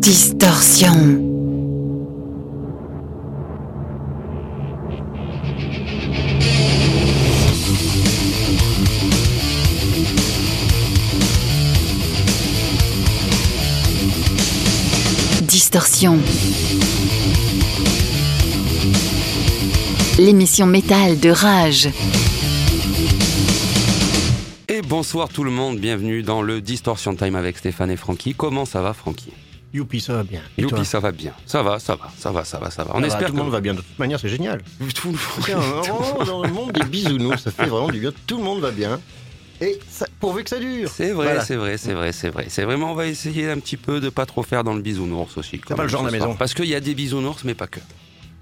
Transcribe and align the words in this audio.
Distorsion. 0.00 0.94
Distorsion. 15.42 16.18
L'émission 20.18 20.66
métal 20.66 21.20
de 21.20 21.28
Rage. 21.28 21.90
Et 24.68 24.80
bonsoir 24.80 25.28
tout 25.28 25.44
le 25.44 25.50
monde, 25.50 25.78
bienvenue 25.78 26.22
dans 26.22 26.40
le 26.40 26.62
Distortion 26.62 27.14
Time 27.14 27.36
avec 27.36 27.58
Stéphane 27.58 27.90
et 27.90 27.96
Francky. 27.98 28.34
Comment 28.34 28.64
ça 28.64 28.80
va 28.80 28.94
Francky? 28.94 29.30
Youpi, 29.72 30.00
ça 30.00 30.14
va 30.14 30.22
bien. 30.24 30.40
Et 30.58 30.62
Youpi, 30.62 30.84
ça 30.84 30.98
va 31.00 31.12
bien. 31.12 31.32
Ça 31.46 31.62
va, 31.62 31.78
ça 31.78 31.94
va, 31.94 32.10
ça 32.18 32.32
va, 32.32 32.44
ça 32.44 32.58
va, 32.58 32.70
ça 32.70 32.84
va. 32.84 32.90
On 32.90 32.94
Ça 32.94 33.00
va, 33.00 33.06
espère 33.06 33.26
tout 33.28 33.32
que 33.32 33.36
le 33.38 33.42
monde 33.44 33.52
va 33.52 33.60
bien. 33.60 33.74
De 33.74 33.80
toute 33.80 33.98
manière, 33.98 34.18
c'est 34.18 34.28
génial. 34.28 34.60
Tout 34.94 35.12
le 35.12 35.18
Tiens, 35.44 35.58
vraiment, 35.58 36.24
dans 36.24 36.42
le 36.42 36.50
monde 36.52 36.72
des 36.72 36.84
bisounours, 36.84 37.42
ça 37.42 37.50
fait 37.52 37.66
vraiment 37.66 37.88
du 37.88 38.00
bien. 38.00 38.10
Tout 38.26 38.38
le 38.38 38.42
monde 38.44 38.60
va 38.60 38.72
bien. 38.72 39.00
Et 39.60 39.78
ça, 39.88 40.06
pourvu 40.18 40.42
que 40.42 40.50
ça 40.50 40.58
dure. 40.58 40.90
C'est 40.90 41.12
vrai, 41.12 41.26
Voilà. 41.26 41.44
c'est 41.44 41.54
vrai, 41.56 41.76
c'est 41.76 41.92
vrai, 41.92 42.12
c'est 42.12 42.30
vrai. 42.30 42.46
C'est 42.48 42.64
vraiment, 42.64 42.92
on 42.92 42.94
va 42.94 43.06
essayer 43.06 43.48
un 43.50 43.58
petit 43.60 43.76
peu 43.76 44.00
de 44.00 44.08
pas 44.08 44.24
trop 44.26 44.42
faire 44.42 44.64
dans 44.64 44.74
le 44.74 44.80
bisounours 44.80 45.36
aussi. 45.36 45.58
quand 45.60 45.76
pas 45.76 45.82
le 45.82 45.88
genre 45.88 46.00
de 46.02 46.06
la 46.06 46.12
maison. 46.12 46.34
Parce 46.34 46.54
qu'il 46.54 46.64
y 46.66 46.74
a 46.74 46.80
des 46.80 46.94
bisounours, 46.94 47.44
mais 47.44 47.54
pas 47.54 47.66
que. 47.66 47.78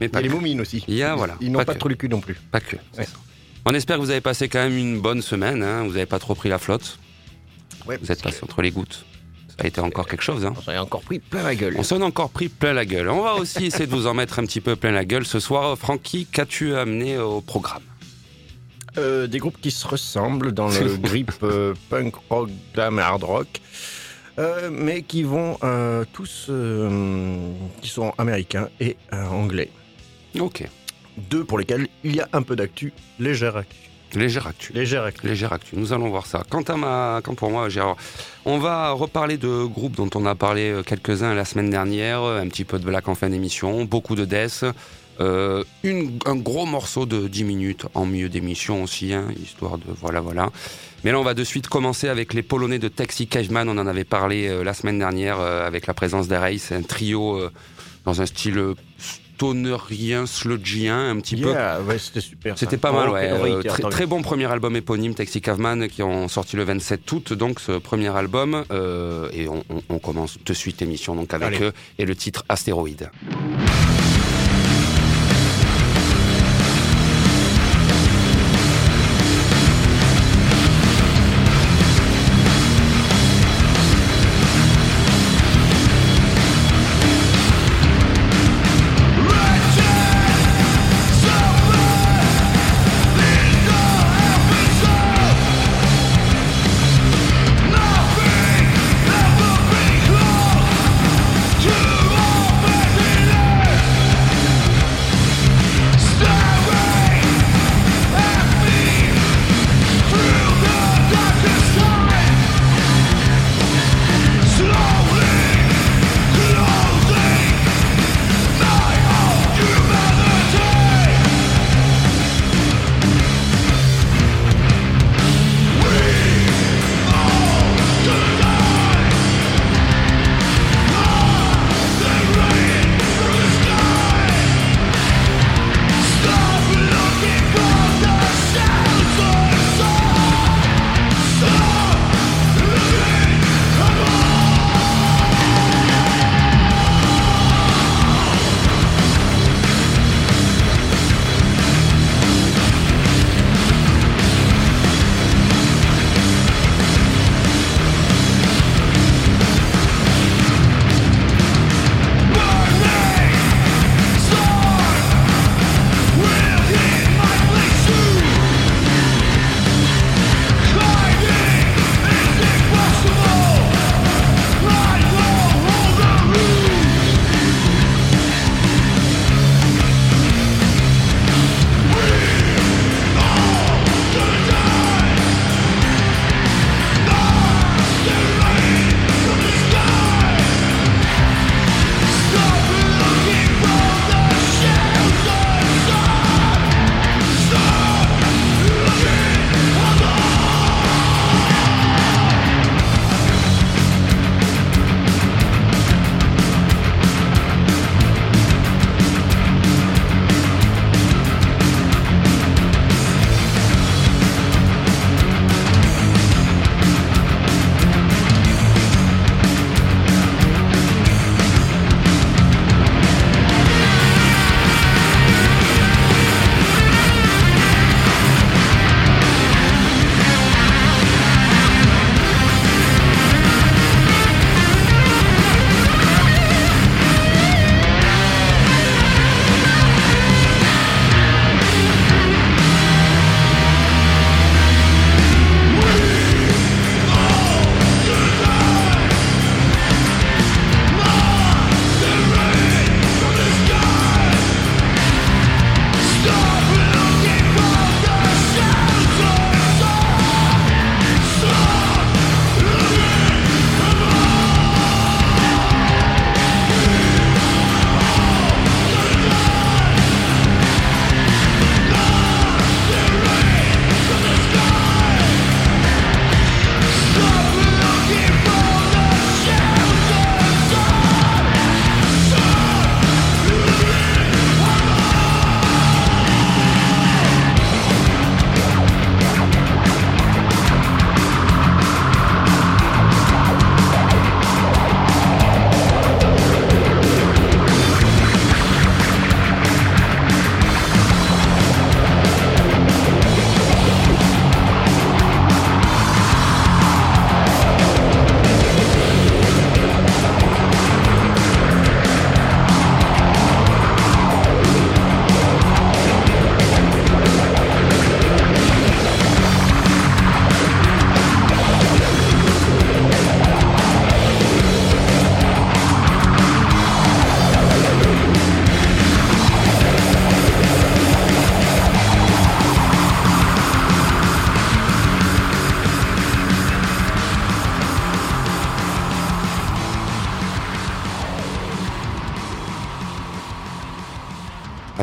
Mais 0.01 0.07
Il 0.07 0.09
y 0.09 0.13
pas 0.13 0.19
a 0.21 0.23
les 0.23 0.29
moumines 0.29 0.61
aussi. 0.61 0.85
Il 0.87 0.95
y 0.95 1.03
a, 1.03 1.15
voilà, 1.17 1.37
Ils 1.41 1.51
n'ont 1.51 1.59
pas 1.59 1.65
pas 1.65 1.75
trop 1.75 1.89
le 1.89 1.97
cul 1.97 2.09
non 2.09 2.21
plus. 2.21 2.37
Pas 2.53 2.61
que. 2.61 2.77
c'est 2.93 3.01
Ouais. 3.01 3.07
On 3.67 3.75
espère 3.75 3.97
que 3.97 4.03
vous 4.03 4.11
avez 4.11 4.21
passé 4.21 4.49
quand 4.49 4.61
même 4.61 4.79
une 4.79 5.01
bonne 5.01 5.21
semaine. 5.21 5.63
hein. 5.63 5.83
Vous 5.83 5.91
n'avez 5.93 6.07
pas 6.07 6.21
trop 6.21 6.35
pris 6.37 6.49
la 6.49 6.59
flotte. 6.59 6.99
Ouais, 7.87 7.99
Vous 8.01 8.11
êtes 8.13 8.23
passé 8.23 8.39
entre 8.43 8.63
les 8.63 8.70
gouttes. 8.70 9.05
Ça 9.59 9.64
a 9.64 9.67
été 9.67 9.81
encore 9.81 10.06
quelque 10.06 10.23
chose. 10.23 10.45
Hein. 10.47 10.55
On 10.56 10.62
s'en 10.62 10.73
est 10.73 10.78
encore 10.78 11.01
pris 11.03 11.19
plein 11.19 11.42
la 11.42 11.55
gueule. 11.56 11.75
On 11.77 11.83
s'en 11.83 12.01
a 12.01 12.05
encore 12.05 12.31
pris 12.31 12.48
plein 12.48 12.73
la 12.73 12.84
gueule. 12.84 13.09
On 13.09 13.23
va 13.23 13.34
aussi 13.34 13.67
essayer 13.67 13.87
de 13.87 13.91
vous 13.91 14.06
en 14.06 14.14
mettre 14.14 14.39
un 14.39 14.45
petit 14.47 14.61
peu 14.61 14.77
plein 14.77 14.92
la 14.92 15.05
gueule 15.05 15.27
ce 15.27 15.41
soir. 15.41 15.77
Francky, 15.77 16.27
qu'as-tu 16.27 16.75
amené 16.77 17.19
au 17.19 17.41
programme? 17.41 17.83
Euh, 18.98 19.27
des 19.27 19.39
groupes 19.39 19.61
qui 19.61 19.70
se 19.73 19.86
ressemblent 19.86 20.53
dans 20.53 20.69
le 20.69 20.97
grip 21.03 21.33
euh, 21.42 21.75
punk 21.91 22.14
rock, 22.31 22.51
glam, 22.75 22.98
hard 23.01 23.25
rock. 23.25 23.48
euh, 24.39 24.70
mais 24.73 25.03
qui 25.03 25.25
vont 25.25 25.59
euh, 25.64 26.05
tous, 26.12 26.47
euh, 26.51 27.51
qui 27.83 27.89
sont 27.89 28.12
américains 28.19 28.69
et 28.79 28.97
euh, 29.12 29.27
anglais. 29.27 29.70
Ok. 30.39 30.64
Deux 31.31 31.42
pour 31.45 31.59
lesquels 31.59 31.89
il 32.05 32.14
y 32.14 32.20
a 32.20 32.29
un 32.33 32.42
peu 32.42 32.55
d'actu, 32.55 32.92
légère 33.19 33.56
actu. 33.56 33.88
Légère 34.14 34.47
actu. 34.47 34.73
Légère 34.73 35.05
actu. 35.05 35.27
Légère 35.27 35.53
actu. 35.53 35.77
Nous 35.77 35.92
allons 35.92 36.09
voir 36.09 36.27
ça. 36.27 36.42
Quant 36.48 36.62
à 36.62 36.77
ma, 36.77 37.20
quant 37.23 37.34
pour 37.34 37.51
moi, 37.51 37.69
Gérard, 37.69 37.97
on 38.45 38.59
va 38.59 38.91
reparler 38.92 39.37
de 39.37 39.64
groupes 39.64 39.97
dont 39.97 40.11
on 40.14 40.25
a 40.27 40.34
parlé 40.34 40.70
euh, 40.70 40.83
quelques-uns 40.83 41.34
la 41.34 41.45
semaine 41.45 41.70
dernière. 41.70 42.23
Un 42.23 42.48
petit 42.48 42.64
peu 42.64 42.79
de 42.79 42.84
black 42.84 43.09
en 43.09 43.14
fin 43.14 43.29
d'émission, 43.29 43.84
beaucoup 43.84 44.14
de 44.14 44.25
death. 44.25 44.64
euh, 45.20 45.64
une, 45.83 46.19
un 46.27 46.36
gros 46.36 46.64
morceau 46.67 47.05
de 47.06 47.27
10 47.29 47.45
minutes 47.45 47.86
en 47.95 48.06
milieu 48.06 48.29
d'émission 48.29 48.83
aussi, 48.83 49.12
hein, 49.12 49.27
histoire 49.42 49.79
de 49.79 49.84
voilà 50.01 50.20
voilà. 50.20 50.51
Mais 51.05 51.12
là, 51.12 51.20
on 51.20 51.23
va 51.23 51.34
de 51.34 51.45
suite 51.45 51.69
commencer 51.69 52.09
avec 52.09 52.34
les 52.34 52.42
Polonais 52.42 52.79
de 52.81 52.89
Taxi 52.89 53.29
Caveman. 53.29 53.69
On 53.69 53.79
en 53.79 53.86
avait 53.86 54.05
parlé 54.05 54.48
euh, 54.48 54.64
la 54.64 54.75
semaine 54.75 54.98
dernière 54.98 55.39
euh, 55.39 55.67
avec 55.67 55.86
la 55.86 55.95
présence 55.95 56.27
d'Areis, 56.27 56.61
un 56.73 56.83
trio 56.83 57.36
euh, 57.36 57.53
dans 58.05 58.20
un 58.20 58.27
style 58.27 58.75
stonerien, 59.39 60.27
sludgien, 60.27 61.11
un 61.11 61.20
petit 61.20 61.36
peu. 61.36 61.53
Ouais, 61.53 61.98
c'était 61.98 62.20
super. 62.20 62.58
C'était 62.58 62.77
pas 62.77 62.91
mal, 62.91 63.08
On- 63.08 63.12
ouais. 63.12 63.31
Euh, 63.31 63.62
très, 63.62 63.83
très 63.84 64.06
bon 64.06 64.20
premier 64.20 64.47
album 64.47 64.75
éponyme, 64.75 65.14
Taxi 65.14 65.41
Caveman, 65.41 65.86
qui 65.86 66.03
ont 66.03 66.27
sorti 66.27 66.56
le 66.56 66.64
27 66.64 67.11
août, 67.12 67.33
donc 67.34 67.61
ce 67.61 67.72
premier 67.78 68.08
album. 68.08 68.64
euh, 68.72 69.28
et 69.33 69.48
on, 69.48 69.62
on- 69.70 69.83
on 69.91 69.98
commence 70.00 70.39
de 70.45 70.53
suite 70.53 70.80
l'émission 70.80 71.14
donc 71.14 71.33
avec 71.34 71.47
Allez. 71.56 71.67
eux 71.67 71.72
et 71.98 72.05
le 72.05 72.17
titre 72.17 72.45
Astéroïde. 72.48 73.11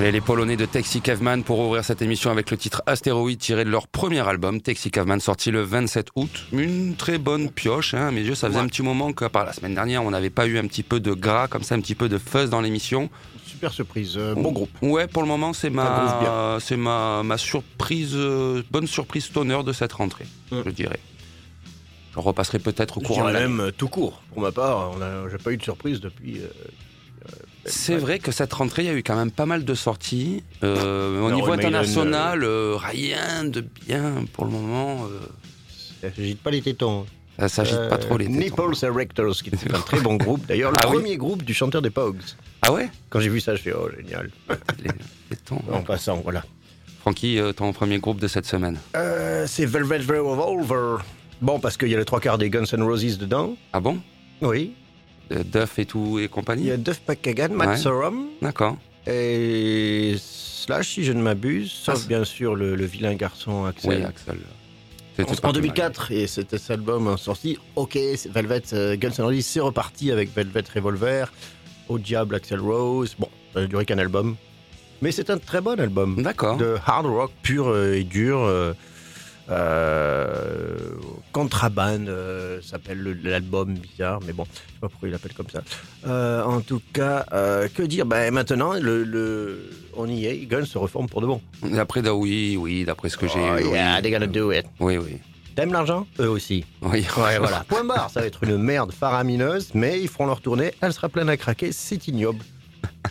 Allez, 0.06 0.12
les 0.12 0.22
Polonais 0.22 0.56
de 0.56 0.66
Taxi 0.68 1.02
Caveman 1.02 1.42
pour 1.44 1.57
ouvrir 1.57 1.84
cette 1.84 2.04
émission 2.04 2.30
avec 2.30 2.52
le 2.52 2.57
titre 2.57 2.84
Astéroïde 2.86 3.40
tiré 3.40 3.66
de 3.66 3.72
leur 3.72 3.88
premier 3.88 4.19
album, 4.19 4.62
Taxi 4.62 4.92
Caveman, 4.92 5.19
sorti 5.19 5.50
le 5.50 5.62
27 5.63 6.10
août. 6.16 6.30
Une 6.54 6.96
très 6.96 7.18
bonne 7.18 7.50
pioche, 7.50 7.96
hein, 7.96 8.10
à 8.10 8.12
mes 8.12 8.22
yeux. 8.22 8.36
Ça 8.36 8.46
faisait 8.48 8.60
Ouais. 8.60 8.66
un 8.66 8.68
petit 8.68 8.84
moment 8.84 9.13
qu'à 9.13 9.30
part 9.30 9.46
la 9.46 9.54
semaine 9.54 9.74
dernière, 9.74 10.04
on 10.04 10.12
n'avait 10.12 10.30
pas 10.30 10.46
eu 10.46 10.60
un 10.60 10.68
petit 10.68 10.84
peu 10.84 11.00
de 11.00 11.12
gras, 11.13 11.48
comme 11.48 11.63
ça, 11.63 11.74
un 11.74 11.80
petit 11.80 11.96
peu 11.96 12.07
de 12.07 12.19
fuzz 12.19 12.52
dans 12.52 12.62
l'émission. 12.62 13.10
Super 13.48 13.74
surprise, 13.74 14.13
euh, 14.16 14.36
bon 14.36 14.52
groupe. 14.52 14.69
Ouais, 14.84 15.07
pour 15.07 15.24
le 15.24 15.28
moment, 15.28 15.54
c'est 15.54 15.72
ma, 15.72 16.60
c'est 16.60 16.78
ma, 16.78 17.24
ma 17.24 17.40
surprise, 17.40 18.12
euh, 18.13 18.62
bonne 18.69 18.86
surprise 18.86 19.24
stoner 19.25 19.63
de 19.63 19.74
cette 19.74 19.94
rentrée, 19.94 20.28
je 20.52 20.69
dirais. 20.69 21.00
Je 22.13 22.19
repasserai 22.19 22.60
peut-être 22.60 23.00
au 23.00 23.02
Je 23.02 23.07
courant 23.07 23.24
l'année. 23.24 23.40
même 23.40 23.60
euh, 23.60 23.72
tout 23.72 23.88
court. 23.88 24.22
Pour 24.31 24.44
ma 24.44 24.52
part, 24.52 24.92
j'ai 25.31 25.38
pas 25.40 25.52
eu 25.52 25.57
de 25.57 25.63
surprise 25.63 26.00
depuis. 26.00 26.42
Euh, 27.66 27.70
C'est 27.70 27.96
vrai 27.98 28.20
que 28.20 28.32
cette 28.32 28.54
rentrée, 28.54 28.84
il 28.84 28.86
y 28.88 28.90
a 28.90 28.94
eu 28.94 29.04
quand 29.04 29.16
même 29.16 29.32
pas 29.32 29.46
mal 29.46 29.66
de 29.66 29.74
sorties. 29.74 30.44
Euh, 30.64 31.20
au 31.22 31.30
Non, 31.30 31.36
niveau 31.36 31.52
Maiden, 31.52 31.76
international, 31.76 32.44
euh, 32.44 32.76
rien 32.78 33.44
de 33.46 33.62
bien 33.86 34.26
pour 34.34 34.46
le 34.46 34.52
moment. 34.52 35.06
euh, 35.06 35.20
Ça 36.10 36.16
s'agite 36.16 36.42
pas 36.42 36.52
les 36.52 36.62
tétons. 36.62 37.06
ça 37.40 37.50
s'agite 37.50 37.76
pas 37.90 37.96
Euh, 37.96 37.98
trop 37.98 38.18
les 38.18 38.26
tétons. 38.28 38.40
Nipples 38.40 38.86
Erectors, 38.86 39.36
qui 39.38 39.50
est 39.50 39.74
un 39.76 39.80
très 39.86 40.00
bon 40.00 40.16
groupe. 40.16 40.46
D'ailleurs, 40.48 40.72
le 40.72 40.78
Ah 40.82 40.88
oui 40.90 40.96
premier 40.98 41.18
groupe 41.18 41.44
du 41.44 41.54
chanteur 41.54 41.82
des 41.82 41.90
Pogues. 41.90 42.22
Ah 42.62 42.72
ouais 42.74 42.90
Quand 43.10 43.20
j'ai 43.20 43.30
vu 43.30 43.40
ça, 43.40 43.56
je 43.56 43.62
fais 43.62 43.74
oh 43.74 43.90
génial. 43.98 44.30
les, 44.84 44.90
tétons. 45.30 45.62
En 45.72 45.82
passant, 45.82 46.18
voilà. 46.24 46.44
Francky, 47.02 47.40
euh, 47.40 47.52
ton 47.54 47.72
premier 47.74 48.00
groupe 48.00 48.20
de 48.20 48.28
cette 48.28 48.48
semaine? 48.48 48.80
Euh, 48.96 49.46
c'est 49.48 49.66
Velvet 49.68 49.98
Revolver. 50.00 51.06
Bon, 51.42 51.60
parce 51.60 51.78
qu'il 51.78 51.90
y 51.90 51.94
a 51.96 51.98
les 52.00 52.06
trois 52.06 52.20
quarts 52.20 52.38
des 52.40 52.50
Guns 52.50 52.64
N' 52.74 52.82
Roses 52.82 53.18
dedans. 53.20 53.56
Ah 53.74 53.80
bon? 53.80 54.00
Oui. 54.42 54.74
Euh, 55.31 55.44
Duff 55.44 55.80
et 55.80 55.86
tout 55.86 56.19
et 56.19 56.24
Il 56.24 56.30
compagnie 56.30 56.66
y 56.66 56.72
a 56.72 56.77
Duff 56.77 57.01
McKagan, 57.07 57.50
Matt 57.54 57.69
Ouais. 57.69 57.77
Sorum 57.77 58.27
D'accord. 58.42 58.77
et 59.07 60.16
Slash, 60.19 60.89
si 60.95 61.04
je 61.04 61.12
ne 61.13 61.22
m'abuse, 61.22 61.72
sauf 61.72 62.01
Ah, 62.04 62.07
bien 62.07 62.24
sûr 62.24 62.56
le, 62.56 62.75
le 62.75 62.86
vilain 62.86 63.13
garçon 63.16 63.66
Axel. 63.66 64.00
Oui, 64.00 64.04
Axel. 64.04 64.38
En, 65.19 65.24
pas 65.24 65.31
en 65.31 65.36
plus 65.36 65.42
mal. 65.44 65.54
2004, 65.54 66.12
et 66.12 66.27
c'était 66.27 66.57
cet 66.57 66.72
album 66.72 67.16
sorti. 67.18 67.57
Ok, 67.75 67.98
Velvet 68.31 68.63
euh, 68.74 68.95
Guns 68.98 69.12
N' 69.18 69.24
Roses, 69.25 69.42
c'est 69.45 69.60
reparti 69.60 70.12
avec 70.12 70.36
Velvet 70.36 70.63
Revolver, 70.74 71.31
Au 71.88 71.98
Diable 72.00 72.36
Axel 72.36 72.60
Rose. 72.60 73.16
Bon, 73.18 73.30
ça 73.54 73.62
n'a 73.62 73.68
duré 73.68 73.86
qu'un 73.86 73.98
album. 74.00 74.36
Mais 75.01 75.12
c'est 75.12 75.30
un 75.30 75.38
très 75.38 75.62
bon 75.62 75.80
album. 75.80 76.21
D'accord. 76.21 76.57
De 76.57 76.75
hard 76.86 77.06
rock 77.06 77.31
pur 77.44 77.68
euh, 77.68 77.94
et 77.94 78.04
dur. 78.04 78.39
euh, 78.39 78.74
euh, 79.50 80.77
Contraband 81.31 82.07
euh, 82.07 82.62
s'appelle 82.62 83.00
le- 83.00 83.13
l'album 83.30 83.74
bizarre, 83.74 84.19
mais 84.25 84.33
bon, 84.33 84.45
je 84.51 84.57
sais 84.57 84.80
pas 84.81 84.89
pourquoi 84.89 85.09
il 85.09 85.12
l'appelle 85.12 85.33
comme 85.33 85.50
ça. 85.50 85.62
Euh, 86.07 86.44
en 86.44 86.62
tout 86.62 86.81
cas, 86.94 87.25
euh, 87.33 87.68
que 87.74 87.83
dire? 87.83 88.06
Ben, 88.06 88.33
Maintenant, 88.33 88.74
le, 88.74 89.03
le- 89.03 89.69
on 89.97 90.07
y 90.07 90.25
est, 90.25 90.38
Guns 90.45 90.65
se 90.65 90.77
reforme 90.77 91.07
pour 91.07 91.21
de 91.21 91.27
bon. 91.27 91.42
D'après, 91.63 92.01
da- 92.01 92.13
oui, 92.15 92.57
oui, 92.57 92.86
d'après 92.86 93.09
ce 93.09 93.18
que 93.18 93.27
j'ai. 93.27 93.39
Oh, 93.39 93.56
oui. 93.57 93.69
yeah, 93.71 94.01
they're 94.01 94.12
gonna 94.12 94.27
do 94.27 94.51
it. 94.51 94.65
Oui, 94.80 94.97
oui. 94.97 95.18
T'aimes 95.56 95.71
l'argent? 95.71 96.06
Eux 96.19 96.30
aussi. 96.30 96.65
Oui, 96.81 97.06
Ouais, 97.18 97.38
voilà. 97.39 97.63
Point 97.68 97.86
barre, 97.86 98.09
ça 98.09 98.19
va 98.19 98.25
être 98.27 98.44
une 98.44 98.57
merde 98.57 98.92
faramineuse, 98.92 99.69
mais 99.74 100.01
ils 100.01 100.09
feront 100.09 100.25
leur 100.25 100.42
tournée, 100.42 100.74
elle 100.81 100.92
sera 100.92 101.07
pleine 101.09 101.30
à 101.30 101.38
craquer, 101.38 101.71
c'est 101.71 102.07
ignoble. 102.09 102.39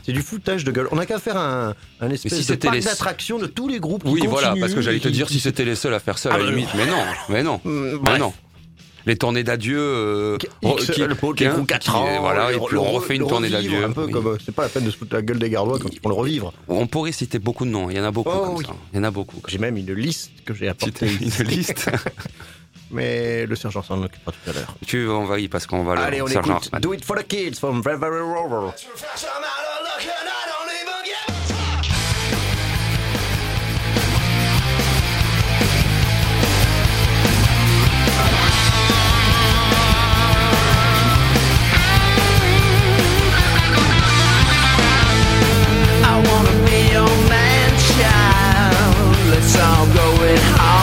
C'est 0.05 0.12
du 0.12 0.23
foutage 0.23 0.64
de 0.64 0.73
gueule. 0.73 0.88
On 0.93 0.96
n'a 0.96 1.06
qu'à 1.06 1.19
faire 1.19 1.37
un, 1.37 1.75
un 2.00 2.11
espèce 2.11 2.35
si 2.41 2.46
de 2.46 2.55
parc 2.56 2.75
les- 2.75 2.81
d'attractions 2.82 3.38
de 3.38 3.46
tous 3.46 3.69
les 3.69 3.81
groupes 3.81 4.05
qui 4.05 4.11
Oui, 4.11 4.26
voilà, 4.26 4.49
continuent 4.49 4.61
parce 4.62 4.75
que 4.75 4.81
j'allais 4.82 4.99
te 5.00 5.08
qui- 5.08 5.14
dire 5.14 5.29
si 5.29 5.41
c'était 5.41 5.64
les 5.64 5.75
seuls 5.76 5.94
à 5.94 6.00
faire 6.00 6.19
ça, 6.19 6.31
à 6.31 6.35
Ah, 6.35 6.38
la 6.38 6.44
bah, 6.44 6.50
limite. 6.50 6.69
Mais 6.75 6.87
non, 6.87 7.02
mais 7.29 7.43
non, 7.43 7.61
Mm, 7.64 7.99
mais 8.06 8.19
non. 8.19 8.32
Les 9.06 9.17
tournées 9.17 9.44
d'adieu. 9.44 9.79
euh, 9.79 10.39
X, 10.63 10.91
qui- 10.93 11.03
le 11.03 11.15
qui- 11.15 11.34
qui 11.36 11.46
roule 11.48 11.67
4 11.67 11.82
qui- 11.84 11.91
ans, 11.91 12.20
Voilà, 12.22 12.48
le- 12.51 12.56
et 12.56 12.58
puis 12.58 12.72
le 12.72 12.79
on 12.79 12.84
re- 12.84 12.93
refait 12.94 13.17
une 13.17 13.20
le 13.22 13.27
tournée 13.29 13.51
d'adieu. 13.51 13.84
Un 13.84 13.93
peu 13.93 14.05
oui. 14.06 14.13
comme, 14.13 14.29
euh, 14.29 14.39
c'est 14.43 14.55
pas 14.55 14.63
la 14.63 14.70
peine 14.70 14.84
de 14.84 14.91
se 14.91 14.96
foutre 14.96 15.15
la 15.15 15.20
gueule 15.20 15.39
des 15.39 15.51
Gardois 15.51 15.79
quand 15.79 15.91
ils 15.93 16.01
font 16.01 16.08
le 16.08 16.15
revivre. 16.15 16.55
On 16.69 16.86
pourrait 16.86 17.13
citer 17.13 17.39
beaucoup 17.39 17.67
de 17.67 17.70
noms, 17.70 17.91
il 17.91 17.98
y 17.98 18.01
en 18.01 18.05
a 18.05 18.10
beaucoup 18.10 18.31
Oh, 18.34 18.46
comme 18.46 18.55
oui. 18.56 18.65
ça. 18.65 18.72
Il 18.94 18.96
y 18.96 19.01
en 19.01 19.05
a 19.05 19.10
beaucoup. 19.10 19.43
J'ai 19.46 19.58
même 19.58 19.77
une 19.77 19.93
liste 19.93 20.31
que 20.46 20.55
j'ai 20.55 20.69
apportée, 20.69 21.06
Une 21.06 21.44
liste. 21.48 21.84
mais 22.91 23.44
le 23.44 23.56
sergent 23.56 23.82
s'en 23.82 24.03
occupera 24.03 24.32
tout 24.32 24.51
à 24.51 24.53
l'heure. 24.55 24.74
tu 24.86 25.06
on 25.08 25.24
va 25.27 25.39
y 25.39 25.48
parce 25.48 25.67
qu'on 25.67 25.84
va 25.84 25.96
le 25.96 26.01
Allez, 26.01 26.22
on 26.22 26.27
Sergent 26.27 26.53
écoute 26.53 26.70
Hartman. 26.72 26.81
Do 26.81 26.94
It 26.94 27.05
For 27.05 27.17
The 27.19 27.27
Kids 27.27 27.56
from 27.58 27.82
Very 27.82 27.98
Rover. 27.98 28.70
Let's 49.31 49.56
all 49.58 49.86
go 49.86 50.22
and 50.22 50.39
hog 50.56 50.74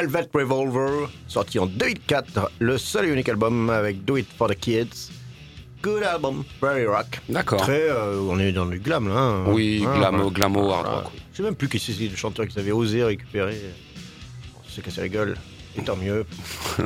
Velvet 0.00 0.28
Revolver, 0.32 1.08
sorti 1.26 1.58
en 1.58 1.66
2004, 1.66 2.52
le 2.60 2.78
seul 2.78 3.06
et 3.06 3.12
unique 3.12 3.28
album 3.28 3.68
avec 3.68 4.04
Do 4.04 4.16
It 4.16 4.28
For 4.36 4.48
The 4.48 4.54
Kids. 4.54 5.10
Good 5.82 6.04
album, 6.04 6.44
very 6.62 6.86
rock. 6.86 7.20
D'accord. 7.28 7.60
Très, 7.62 7.82
euh, 7.90 8.20
on 8.20 8.38
est 8.38 8.52
dans 8.52 8.66
du 8.66 8.78
glam 8.78 9.08
là. 9.08 9.16
hein. 9.18 9.44
Oui, 9.48 9.84
Hein, 9.84 9.98
glamo, 9.98 10.16
voilà. 10.18 10.30
glamo, 10.34 10.70
hard 10.70 10.86
rock. 10.86 11.04
Je 11.32 11.36
sais 11.38 11.42
même 11.42 11.56
plus 11.56 11.68
qui 11.68 11.80
c'est 11.80 11.92
le 12.08 12.14
chanteur 12.16 12.46
qui 12.46 12.56
avait 12.60 12.70
osé 12.70 13.02
récupérer. 13.02 13.60
On 14.64 14.68
s'est 14.70 14.82
cassé 14.82 15.00
la 15.00 15.08
gueule. 15.08 15.36
Et 15.76 15.82
tant 15.82 15.96
mieux. 15.96 16.24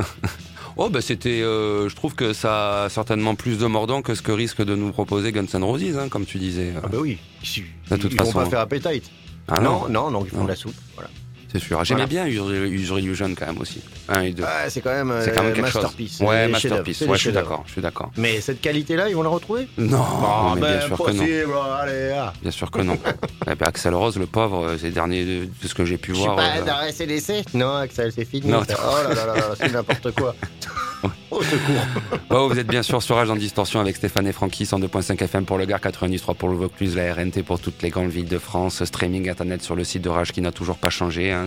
Oh, 0.78 0.88
bah 0.88 1.02
c'était. 1.02 1.42
euh, 1.42 1.90
je 1.90 1.94
trouve 1.96 2.14
que 2.14 2.32
ça 2.32 2.84
a 2.84 2.88
certainement 2.88 3.34
plus 3.34 3.58
de 3.58 3.66
mordant 3.66 4.00
que 4.00 4.14
ce 4.14 4.22
que 4.22 4.32
risque 4.32 4.62
de 4.64 4.74
nous 4.74 4.90
proposer 4.90 5.30
Guns 5.30 5.44
N' 5.52 5.62
Roses, 5.62 5.98
hein, 5.98 6.08
comme 6.08 6.24
tu 6.24 6.38
disais. 6.38 6.72
Ah 6.82 6.88
bah 6.88 6.96
oui. 6.98 7.18
Ils, 7.44 7.64
De 7.90 7.96
toute 7.98 8.10
ils 8.12 8.16
façon. 8.18 8.32
vont 8.32 8.44
pas 8.44 8.48
faire 8.48 8.60
Appetite. 8.60 9.10
Ah 9.48 9.60
non, 9.60 9.86
non, 9.90 10.10
non, 10.10 10.24
ils 10.24 10.30
font 10.30 10.38
Non. 10.38 10.44
de 10.44 10.48
la 10.48 10.56
soupe. 10.56 10.74
Voilà. 10.94 11.10
C'est 11.52 11.58
sûr. 11.58 11.84
J'aimais 11.84 12.06
Voilà. 12.06 12.26
bien 12.26 12.42
User 12.66 12.98
Illusion 12.98 13.34
quand 13.38 13.46
même 13.46 13.58
aussi. 13.58 13.80
Un 14.08 14.22
et 14.22 14.32
deux. 14.32 14.42
Ouais, 14.42 14.48
c'est 14.68 14.80
quand 14.80 14.90
même, 14.90 15.10
euh, 15.10 15.22
c'est 15.24 15.32
quand 15.34 15.42
même 15.42 15.52
quelque 15.52 15.62
masterpiece. 15.64 16.18
chose. 16.18 16.26
Ouais, 16.26 16.48
masterpiece. 16.48 17.00
Ouais, 17.02 17.16
je 17.16 17.22
suis 17.22 17.32
d'accord. 17.32 17.62
Je 17.66 17.72
suis 17.72 17.82
d'accord. 17.82 18.10
Mais 18.16 18.40
cette 18.40 18.60
qualité-là, 18.60 19.08
ils 19.08 19.14
vont 19.14 19.22
la 19.22 19.28
retrouver? 19.28 19.68
Non, 19.78 20.02
Ah, 20.02 20.52
mais 20.54 20.60
ben, 20.62 20.78
bien 20.78 20.86
sûr 20.86 20.96
que 21.04 21.10
non. 21.12 21.62
allez, 21.80 22.12
ah. 22.16 22.32
Bien 22.42 22.50
sûr 22.50 22.70
que 22.70 22.80
non. 22.80 22.98
Eh 23.50 23.54
ben, 23.54 23.66
Axel 23.66 23.94
Rose, 23.94 24.16
le 24.18 24.26
pauvre, 24.26 24.64
euh, 24.66 24.78
ces 24.78 24.90
derniers 24.90 25.24
de, 25.24 25.44
de 25.44 25.68
ce 25.68 25.74
que 25.74 25.84
j'ai 25.84 25.98
pu 25.98 26.12
Je 26.14 26.20
sais 26.20 26.24
voir. 26.24 26.36
pas, 26.36 26.84
euh, 26.86 26.92
CDC 26.92 27.44
Non, 27.54 27.74
Axel, 27.76 28.12
c'est 28.14 28.24
fini. 28.24 28.48
Non, 28.48 28.62
oh 28.62 29.08
là 29.08 29.14
là 29.14 29.26
là 29.26 29.34
là, 29.34 29.54
c'est 29.58 29.72
n'importe 29.72 30.12
quoi. 30.12 30.34
Au 31.32 31.42
secours. 31.42 31.74
Oh, 32.30 32.48
vous 32.48 32.58
êtes 32.58 32.66
bien 32.68 32.82
sûr 32.84 33.02
sur 33.02 33.16
Rage 33.16 33.28
en 33.30 33.34
Distorsion 33.34 33.80
avec 33.80 33.96
Stéphane 33.96 34.26
et 34.28 34.32
Francky, 34.32 34.64
102.5 34.64 35.20
FM 35.24 35.44
pour 35.44 35.58
le 35.58 35.64
Gard, 35.64 35.80
93 35.80 36.34
pour 36.38 36.48
le 36.48 36.54
Vaucluse, 36.56 36.94
la 36.94 37.12
RNT 37.14 37.42
pour 37.44 37.58
toutes 37.58 37.82
les 37.82 37.88
grandes 37.90 38.10
villes 38.10 38.28
de 38.28 38.38
France, 38.38 38.84
streaming 38.84 39.28
internet 39.28 39.62
sur 39.62 39.74
le 39.74 39.82
site 39.82 40.02
de 40.02 40.08
Rage 40.10 40.30
qui 40.30 40.40
n'a 40.40 40.52
toujours 40.52 40.76
pas 40.78 40.90
changé, 40.90 41.32
hein, 41.32 41.41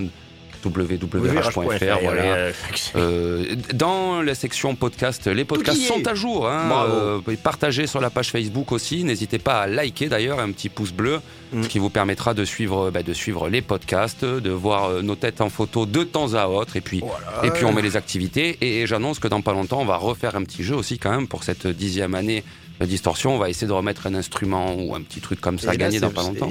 www.rage.fr, 0.66 2.00
voilà. 2.02 2.52
Euh, 2.96 3.56
dans 3.74 4.22
la 4.22 4.34
section 4.34 4.76
podcast, 4.76 5.28
les 5.28 5.46
podcasts 5.46 5.82
sont 5.82 6.08
à 6.08 6.16
jour. 6.16 6.50
Hein, 6.50 6.86
euh, 6.90 7.20
partagez 7.44 7.86
sur 7.88 8.02
la 8.02 8.10
page 8.10 8.32
Facebook 8.32 8.72
aussi. 8.72 9.04
N'hésitez 9.04 9.38
pas 9.38 9.62
à 9.62 9.68
liker 9.68 10.08
d'ailleurs, 10.10 10.40
un 10.40 10.52
petit 10.52 10.70
pouce 10.70 10.92
bleu, 10.92 11.20
Mm. 11.54 11.64
ce 11.64 11.68
qui 11.70 11.78
vous 11.80 11.92
permettra 11.92 12.34
de 12.34 12.44
suivre, 12.44 12.90
bah, 12.90 13.04
de 13.04 13.14
suivre 13.14 13.48
les 13.50 13.62
podcasts, 13.62 14.26
de 14.26 14.50
voir 14.50 14.86
euh, 14.90 15.02
nos 15.04 15.16
têtes 15.16 15.42
en 15.42 15.50
photo 15.50 15.86
de 15.86 16.04
temps 16.04 16.34
à 16.34 16.48
autre. 16.48 16.76
Et 16.76 16.82
puis, 16.82 17.04
et 17.44 17.52
puis 17.52 17.66
on 17.66 17.72
met 17.72 17.84
les 17.84 17.96
activités. 17.96 18.58
Et, 18.62 18.82
et 18.82 18.88
j'annonce 18.88 19.20
que 19.20 19.28
dans 19.28 19.42
pas 19.42 19.54
longtemps, 19.54 19.82
on 19.82 19.86
va 19.86 19.98
refaire 19.98 20.36
un 20.36 20.44
petit 20.44 20.64
jeu 20.64 20.76
aussi 20.76 20.98
quand 20.98 21.12
même 21.12 21.28
pour 21.28 21.44
cette 21.44 21.68
dixième 21.68 22.16
année 22.16 22.44
de 22.82 22.86
distorsion. 22.88 23.36
On 23.36 23.38
va 23.38 23.50
essayer 23.50 23.68
de 23.68 23.74
remettre 23.74 24.08
un 24.08 24.16
instrument 24.16 24.74
ou 24.76 24.96
un 24.96 25.02
petit 25.02 25.22
truc 25.22 25.40
comme 25.40 25.60
ça 25.60 25.68
là, 25.68 25.78
gagner 25.78 26.00
dans 26.00 26.10
pas 26.10 26.24
longtemps. 26.24 26.50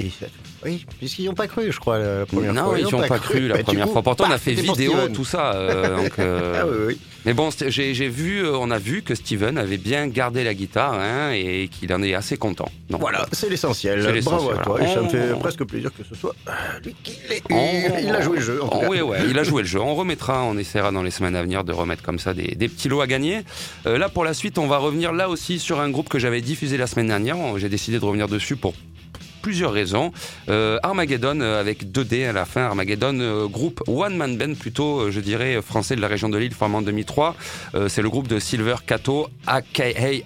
Oui, 0.65 0.85
puisqu'ils 0.97 1.25
n'ont 1.25 1.33
pas 1.35 1.47
cru, 1.47 1.71
je 1.71 1.79
crois, 1.79 1.99
la 1.99 2.25
première 2.25 2.53
Non, 2.53 2.65
fois. 2.65 2.79
ils 2.79 2.85
n'y 2.85 2.93
ont 2.95 3.07
pas 3.07 3.19
cru 3.19 3.47
la 3.47 3.57
Bah, 3.57 3.63
première 3.63 3.85
coup, 3.85 3.93
fois. 3.93 4.01
Pourtant, 4.01 4.23
on 4.25 4.27
a 4.27 4.31
paf, 4.31 4.41
fait 4.41 4.53
vidéo, 4.53 4.93
tout 5.13 5.23
ça. 5.23 5.53
euh, 5.53 5.97
donc, 6.03 6.17
euh, 6.19 6.59
Ah 6.59 6.65
oui, 6.67 6.77
oui. 6.87 6.99
Mais 7.25 7.33
bon, 7.33 7.49
j'ai 7.67 8.09
vu, 8.09 8.43
euh, 8.43 8.57
on 8.57 8.71
a 8.71 8.77
vu 8.79 9.01
que 9.03 9.13
Steven 9.15 9.57
avait 9.57 9.77
bien 9.77 10.07
gardé 10.07 10.43
la 10.43 10.53
guitare 10.53 10.93
hein, 10.93 11.31
et 11.33 11.69
qu'il 11.69 11.93
en 11.93 12.01
est 12.03 12.13
assez 12.15 12.37
content. 12.37 12.67
Donc, 12.89 12.99
Voilà, 13.01 13.25
c'est 13.31 13.49
l'essentiel. 13.49 14.21
Bravo 14.23 14.51
à 14.51 14.57
toi. 14.57 14.81
Et 14.81 14.87
ça 14.87 15.01
me 15.01 15.09
fait 15.09 15.37
presque 15.39 15.63
plaisir 15.65 15.91
que 15.95 16.03
ce 16.07 16.15
soit 16.19 16.35
lui 16.83 16.95
qui 17.03 17.13
l'ait 17.29 17.37
eu. 17.49 17.91
Il 18.03 18.09
a 18.09 18.21
joué 18.21 18.37
le 18.37 18.43
jeu, 18.43 18.63
en 18.63 18.67
tout 18.67 18.79
cas. 18.79 18.89
oui, 18.89 19.01
ouais, 19.01 19.19
il 19.29 19.37
a 19.37 19.43
joué 19.43 19.61
le 19.61 19.67
jeu. 19.67 19.79
On 19.81 19.93
remettra, 19.95 20.43
on 20.43 20.57
essaiera 20.57 20.91
dans 20.91 21.03
les 21.03 21.11
semaines 21.11 21.35
à 21.35 21.41
venir 21.43 21.63
de 21.63 21.73
remettre 21.73 22.01
comme 22.03 22.19
ça 22.19 22.33
des, 22.33 22.55
des 22.55 22.69
petits 22.69 22.89
lots 22.89 23.01
à 23.01 23.07
gagner. 23.07 23.41
Euh, 23.85 23.97
là, 23.99 24.09
pour 24.09 24.23
la 24.23 24.33
suite, 24.33 24.57
on 24.57 24.67
va 24.67 24.77
revenir 24.77 25.11
là 25.13 25.29
aussi 25.29 25.59
sur 25.59 25.79
un 25.79 25.89
groupe 25.89 26.09
que 26.09 26.19
j'avais 26.19 26.41
diffusé 26.41 26.77
la 26.77 26.87
semaine 26.87 27.07
dernière. 27.07 27.37
J'ai 27.57 27.69
décidé 27.69 27.99
de 27.99 28.05
revenir 28.05 28.27
dessus 28.27 28.55
pour 28.55 28.73
plusieurs 29.45 29.73
raisons. 29.73 30.11
Euh, 30.49 30.79
Armageddon 30.81 31.39
euh, 31.39 31.59
avec 31.59 31.85
2D 31.85 32.27
à 32.27 32.33
la 32.33 32.45
fin. 32.45 32.63
Armageddon, 32.63 33.19
euh, 33.19 33.47
groupe 33.47 33.83
One 33.85 34.17
Man 34.17 34.37
Band 34.37 34.55
plutôt, 34.55 35.11
je 35.11 35.19
dirais, 35.19 35.61
français 35.61 35.95
de 35.95 36.01
la 36.01 36.07
région 36.07 36.29
de 36.29 36.37
Lille, 36.39 36.51
formé 36.51 36.77
en 36.77 36.81
2003. 36.81 37.35
Euh, 37.75 37.87
c'est 37.87 38.01
le 38.01 38.09
groupe 38.09 38.27
de 38.27 38.39
Silver 38.39 38.77
Cato, 38.87 39.27
aka 39.45 39.83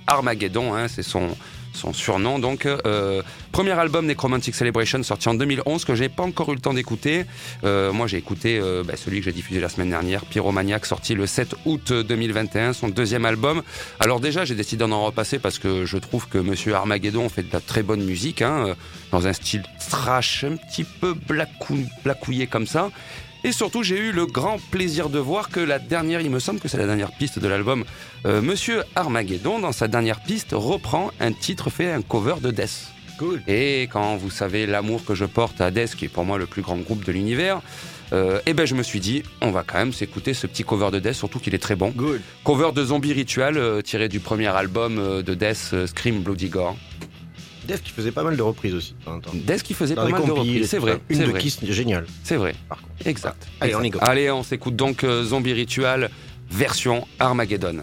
Armageddon, 0.07 0.73
hein, 0.73 0.87
c'est 0.87 1.03
son 1.03 1.35
son 1.73 1.93
surnom. 1.93 2.39
Donc, 2.39 2.65
euh, 2.65 3.21
premier 3.51 3.71
album 3.71 4.05
Necromantic 4.05 4.55
Celebration 4.55 5.01
sorti 5.03 5.29
en 5.29 5.33
2011 5.33 5.85
que 5.85 5.95
j'ai 5.95 6.09
pas 6.09 6.23
encore 6.23 6.51
eu 6.51 6.55
le 6.55 6.61
temps 6.61 6.73
d'écouter. 6.73 7.25
Euh, 7.63 7.91
moi, 7.91 8.07
j'ai 8.07 8.17
écouté 8.17 8.59
euh, 8.59 8.83
bah, 8.83 8.93
celui 8.97 9.19
que 9.19 9.25
j'ai 9.25 9.31
diffusé 9.31 9.59
la 9.59 9.69
semaine 9.69 9.89
dernière, 9.89 10.25
Pyromaniac, 10.25 10.85
sorti 10.85 11.15
le 11.15 11.25
7 11.27 11.55
août 11.65 11.91
2021, 11.93 12.73
son 12.73 12.89
deuxième 12.89 13.25
album. 13.25 13.61
Alors 13.99 14.19
déjà, 14.19 14.45
j'ai 14.45 14.55
décidé 14.55 14.85
d'en 14.87 15.03
repasser 15.05 15.39
parce 15.39 15.59
que 15.59 15.85
je 15.85 15.97
trouve 15.97 16.27
que 16.27 16.37
Monsieur 16.37 16.73
Armageddon 16.75 17.29
fait 17.29 17.43
de 17.43 17.53
la 17.53 17.61
très 17.61 17.83
bonne 17.83 18.03
musique, 18.03 18.41
hein, 18.41 18.75
dans 19.11 19.27
un 19.27 19.33
style 19.33 19.63
trash, 19.89 20.43
un 20.43 20.55
petit 20.55 20.83
peu 20.83 21.13
blacou- 21.13 21.87
blacouillé 22.03 22.47
comme 22.47 22.67
ça. 22.67 22.89
Et 23.45 23.53
surtout, 23.53 23.83
j'ai 23.83 23.97
eu 23.97 24.11
le 24.11 24.25
grand 24.25 24.57
plaisir 24.69 25.09
de 25.09 25.17
voir 25.17 25.49
que 25.49 25.61
la 25.61 25.79
dernière, 25.79 26.19
il 26.19 26.29
me 26.29 26.39
semble 26.39 26.59
que 26.59 26.67
c'est 26.67 26.77
la 26.77 26.85
dernière 26.85 27.11
piste 27.11 27.39
de 27.39 27.47
l'album, 27.47 27.85
euh, 28.25 28.41
Monsieur 28.41 28.83
Armageddon, 28.95 29.59
dans 29.59 29.71
sa 29.71 29.87
dernière 29.87 30.21
piste, 30.21 30.49
reprend 30.51 31.11
un 31.21 31.31
titre 31.31 31.69
fait, 31.69 31.89
un 31.89 32.01
cover 32.01 32.35
de 32.41 32.51
Death. 32.51 32.91
Cool. 33.17 33.41
Et 33.47 33.83
quand 33.91 34.17
vous 34.17 34.29
savez 34.29 34.65
l'amour 34.65 35.05
que 35.05 35.15
je 35.15 35.23
porte 35.23 35.61
à 35.61 35.71
Death, 35.71 35.95
qui 35.95 36.05
est 36.05 36.09
pour 36.09 36.25
moi 36.25 36.37
le 36.37 36.47
plus 36.47 36.61
grand 36.61 36.77
groupe 36.77 37.05
de 37.05 37.13
l'univers, 37.13 37.61
euh, 38.11 38.41
eh 38.45 38.53
ben 38.53 38.65
je 38.65 38.75
me 38.75 38.83
suis 38.83 38.99
dit, 38.99 39.23
on 39.41 39.51
va 39.51 39.63
quand 39.65 39.77
même 39.77 39.93
s'écouter 39.93 40.33
ce 40.33 40.45
petit 40.45 40.63
cover 40.63 40.91
de 40.91 40.99
Death, 40.99 41.13
surtout 41.13 41.39
qu'il 41.39 41.55
est 41.55 41.59
très 41.59 41.75
bon. 41.75 41.91
Good. 41.95 42.21
Cover 42.43 42.71
de 42.73 42.83
Zombie 42.83 43.13
Ritual, 43.13 43.57
euh, 43.57 43.81
tiré 43.81 44.09
du 44.09 44.19
premier 44.19 44.47
album 44.47 45.23
de 45.23 45.33
Death, 45.33 45.85
Scream 45.85 46.23
Bloody 46.23 46.49
Gore. 46.49 46.75
Def 47.69 47.83
qui 47.83 47.91
faisait 47.91 48.11
pas 48.11 48.23
mal 48.23 48.35
de 48.35 48.41
reprises 48.41 48.73
aussi. 48.73 48.95
Death 49.31 49.61
qui 49.61 49.75
faisait 49.75 49.93
Dans 49.93 50.03
pas 50.03 50.09
mal 50.09 50.25
de 50.25 50.31
reprises, 50.31 50.67
c'est 50.69 50.79
vrai. 50.79 50.99
Une 51.07 51.19
de 51.19 51.25
vrai, 51.25 51.39
Kiss, 51.39 51.63
génial. 51.63 52.07
c'est 52.23 52.35
vrai. 52.35 52.55
Par 52.67 52.81
contre. 52.81 53.07
Exact. 53.07 53.47
Allez, 53.61 53.75
on 53.75 53.83
y 53.83 53.91
go. 53.91 53.99
Allez, 54.01 54.31
on 54.31 54.41
s'écoute 54.41 54.75
donc 54.75 55.03
euh, 55.03 55.23
Zombie 55.23 55.53
Ritual 55.53 56.09
version 56.49 57.07
Armageddon. 57.19 57.81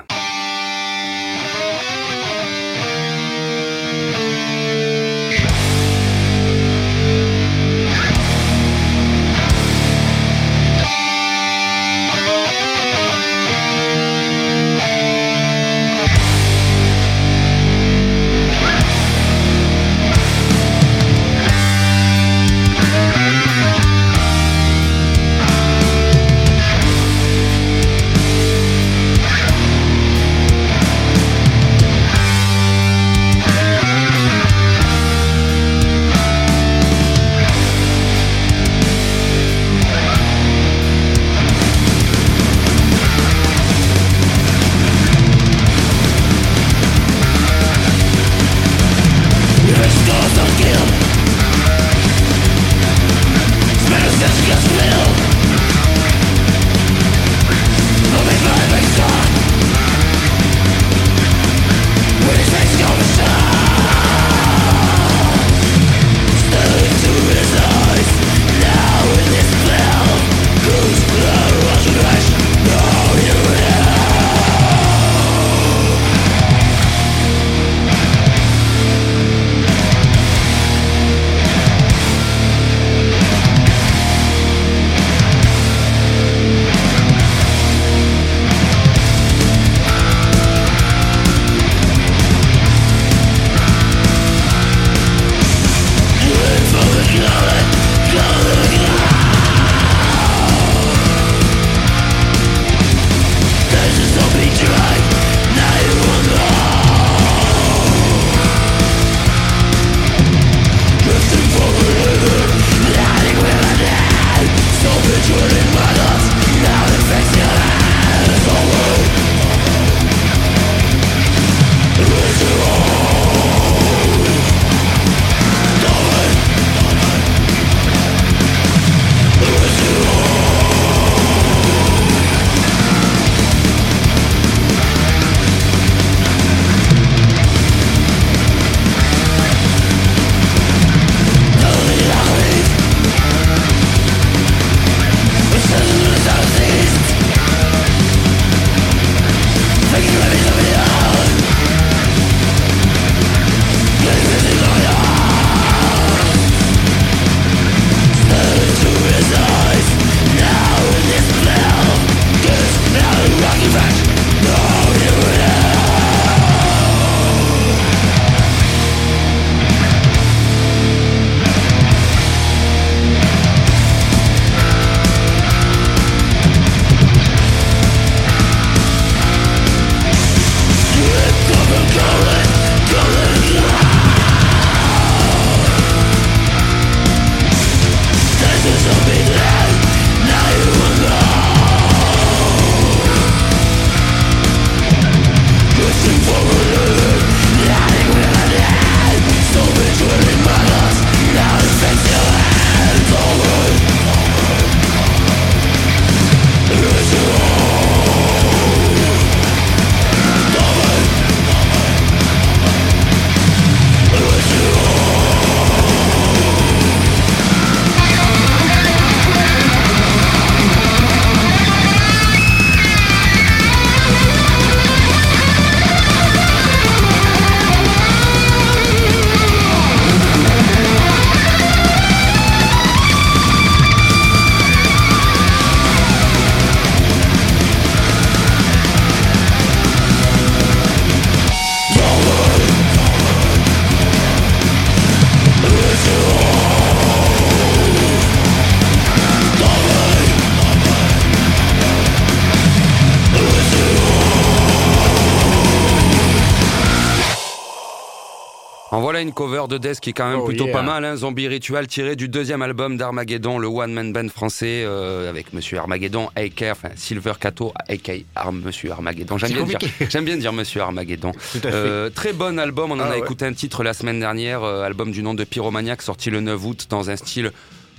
De 259.78 259.88
Death 259.88 260.00
qui 260.00 260.10
est 260.10 260.12
quand 260.12 260.28
même 260.28 260.40
Oh, 260.40 260.46
plutôt 260.46 260.64
yeah. 260.66 260.72
pas 260.72 260.82
mal. 260.82 261.04
Hein, 261.04 261.16
Zombie 261.16 261.48
Ritual 261.48 261.86
tiré 261.86 262.16
du 262.16 262.28
deuxième 262.28 262.62
album 262.62 262.96
d'Armageddon, 262.96 263.58
le 263.58 263.66
one 263.68 263.92
man 263.92 264.12
band 264.12 264.28
français 264.28 264.82
euh, 264.84 265.28
avec 265.30 265.52
Monsieur 265.52 265.78
Armageddon, 265.78 266.28
aka 266.36 266.72
enfin 266.72 266.88
Silver 266.96 267.32
Cato, 267.40 267.72
aka 267.88 268.12
Arm, 268.34 268.60
Monsieur 268.64 268.90
Armageddon. 268.92 269.38
J'aime 269.38 269.50
bien 269.52 269.64
dire, 269.64 269.78
compliqué. 269.78 270.06
j'aime 270.10 270.24
bien 270.24 270.36
dire 270.36 270.52
Monsieur 270.52 270.80
Armageddon. 270.82 271.32
Euh, 271.64 272.10
très 272.10 272.32
bon 272.32 272.58
album, 272.58 272.92
on 272.92 272.94
en 272.96 273.00
Ah 273.00 273.06
a 273.06 273.10
ouais. 273.10 273.18
écouté 273.18 273.44
un 273.44 273.52
titre 273.52 273.82
la 273.82 273.92
semaine 273.92 274.20
dernière, 274.20 274.62
euh, 274.62 274.82
album 274.84 275.10
du 275.10 275.22
nom 275.22 275.34
de 275.34 275.42
Pyromaniac, 275.44 276.00
sorti 276.02 276.30
le 276.30 276.40
9 276.40 276.64
août 276.64 276.86
dans 276.90 277.10
un 277.10 277.16
style 277.16 277.50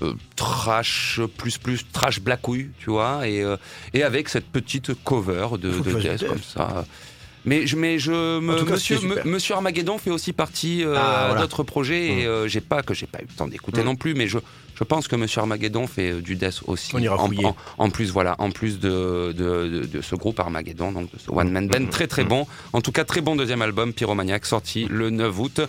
euh, 0.03 0.13
trash 0.35 1.19
plus 1.37 1.57
plus 1.57 1.85
trash 1.91 2.19
blacouille, 2.21 2.69
tu 2.79 2.89
vois, 2.91 3.27
et 3.27 3.41
euh, 3.43 3.57
et 3.93 4.03
avec 4.03 4.29
cette 4.29 4.45
petite 4.45 4.93
cover 5.03 5.47
de, 5.59 5.69
de 5.71 6.25
comme 6.27 6.41
ça. 6.41 6.85
Mais 7.45 7.65
je, 7.65 7.75
mais 7.77 7.97
je 7.99 8.39
me, 8.39 8.63
cas, 8.65 8.71
Monsieur, 8.73 8.97
Monsieur 9.25 9.55
Armageddon 9.55 9.97
fait 9.97 10.09
aussi 10.11 10.33
partie 10.33 10.83
euh, 10.83 10.95
Ah, 10.97 11.25
voilà. 11.27 11.41
d'autres 11.41 11.63
projets 11.63 12.07
et 12.07 12.25
euh, 12.25 12.47
j'ai 12.47 12.59
pas 12.61 12.81
que 12.83 12.93
j'ai 12.93 13.07
pas 13.07 13.19
eu 13.19 13.25
le 13.29 13.33
temps 13.35 13.47
d'écouter 13.47 13.81
Mm. 13.81 13.85
non 13.85 13.95
plus, 13.95 14.13
mais 14.15 14.27
je 14.27 14.37
je 14.79 14.83
pense 14.83 15.07
que 15.07 15.15
Monsieur 15.15 15.39
Armageddon 15.41 15.87
fait 15.87 16.11
euh, 16.11 16.21
du 16.21 16.35
death 16.35 16.61
aussi. 16.67 16.91
On 16.95 16.99
ira 16.99 17.15
en, 17.17 17.31
en- 17.43 17.55
en 17.79 17.89
plus 17.89 18.11
voilà, 18.11 18.35
en 18.39 18.51
plus 18.51 18.79
de 18.79 19.33
de, 19.35 19.67
de, 19.67 19.85
de 19.85 20.01
ce 20.01 20.15
groupe 20.15 20.39
Armageddon, 20.39 20.91
donc 20.91 21.11
de 21.11 21.17
ce 21.19 21.31
one 21.31 21.49
man 21.51 21.67
band 21.67 21.79
Mm. 21.85 21.89
très 21.89 22.07
très 22.07 22.23
bon. 22.25 22.45
En 22.73 22.81
tout 22.81 22.91
cas 22.91 23.05
très 23.05 23.21
bon 23.21 23.35
deuxième 23.35 23.61
album 23.61 23.93
Pyromaniac 23.93 24.45
sorti 24.45 24.85
le 24.89 25.09
9 25.09 25.39
août. 25.39 25.61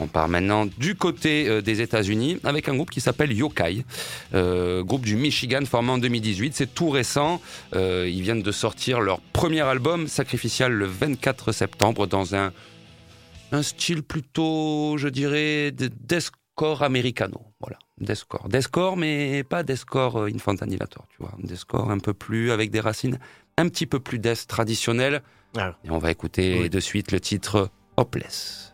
On 0.00 0.06
part 0.06 0.28
maintenant 0.28 0.66
du 0.66 0.96
côté 0.96 1.48
euh, 1.48 1.60
des 1.62 1.80
États-Unis 1.80 2.38
avec 2.44 2.68
un 2.68 2.74
groupe 2.74 2.90
qui 2.90 3.00
s'appelle 3.00 3.32
Yokai, 3.32 3.84
euh, 4.34 4.82
groupe 4.82 5.02
du 5.04 5.16
Michigan 5.16 5.64
formé 5.64 5.90
en 5.90 5.98
2018. 5.98 6.54
C'est 6.54 6.74
tout 6.74 6.90
récent. 6.90 7.40
Euh, 7.74 8.08
ils 8.08 8.22
viennent 8.22 8.42
de 8.42 8.52
sortir 8.52 9.00
leur 9.00 9.20
premier 9.20 9.60
album 9.60 10.08
Sacrificial 10.08 10.72
le 10.72 10.86
24 10.86 11.52
septembre 11.52 12.06
dans 12.06 12.34
un 12.34 12.52
un 13.52 13.62
style 13.62 14.02
plutôt, 14.02 14.96
je 14.98 15.06
dirais, 15.06 15.70
de 15.70 15.88
deathcore 16.00 16.82
americano. 16.82 17.40
Voilà, 17.60 17.78
deathcore. 18.00 18.48
Deathcore, 18.48 18.96
mais 18.96 19.44
pas 19.44 19.62
deathcore 19.62 20.24
Infant 20.24 20.56
Annihilator, 20.56 21.06
tu 21.10 21.18
vois. 21.20 21.34
Deathcore 21.38 21.90
un 21.92 21.98
peu 22.00 22.14
plus, 22.14 22.50
avec 22.50 22.72
des 22.72 22.80
racines 22.80 23.18
un 23.56 23.68
petit 23.68 23.86
peu 23.86 24.00
plus 24.00 24.18
death 24.18 24.48
traditionnelles. 24.48 25.22
Ah. 25.56 25.76
Et 25.84 25.90
on 25.90 25.98
va 25.98 26.10
écouter 26.10 26.62
Oui. 26.62 26.70
de 26.70 26.80
suite 26.80 27.12
le 27.12 27.20
titre 27.20 27.70
Hopeless. 27.96 28.73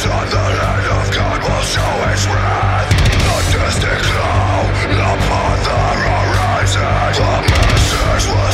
The 0.00 0.08
of 0.08 1.12
God 1.12 1.42
will 1.42 1.60
show 1.60 1.92
his 2.08 2.26
wrath 2.26 2.88
The 3.20 3.36
distant 3.52 4.00
upon 4.96 5.56
the 5.60 5.80
horizon 6.00 6.88
The 7.20 7.36
message 7.52 8.24
will 8.32 8.52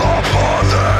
upon 0.00 0.68
them. 0.70 0.95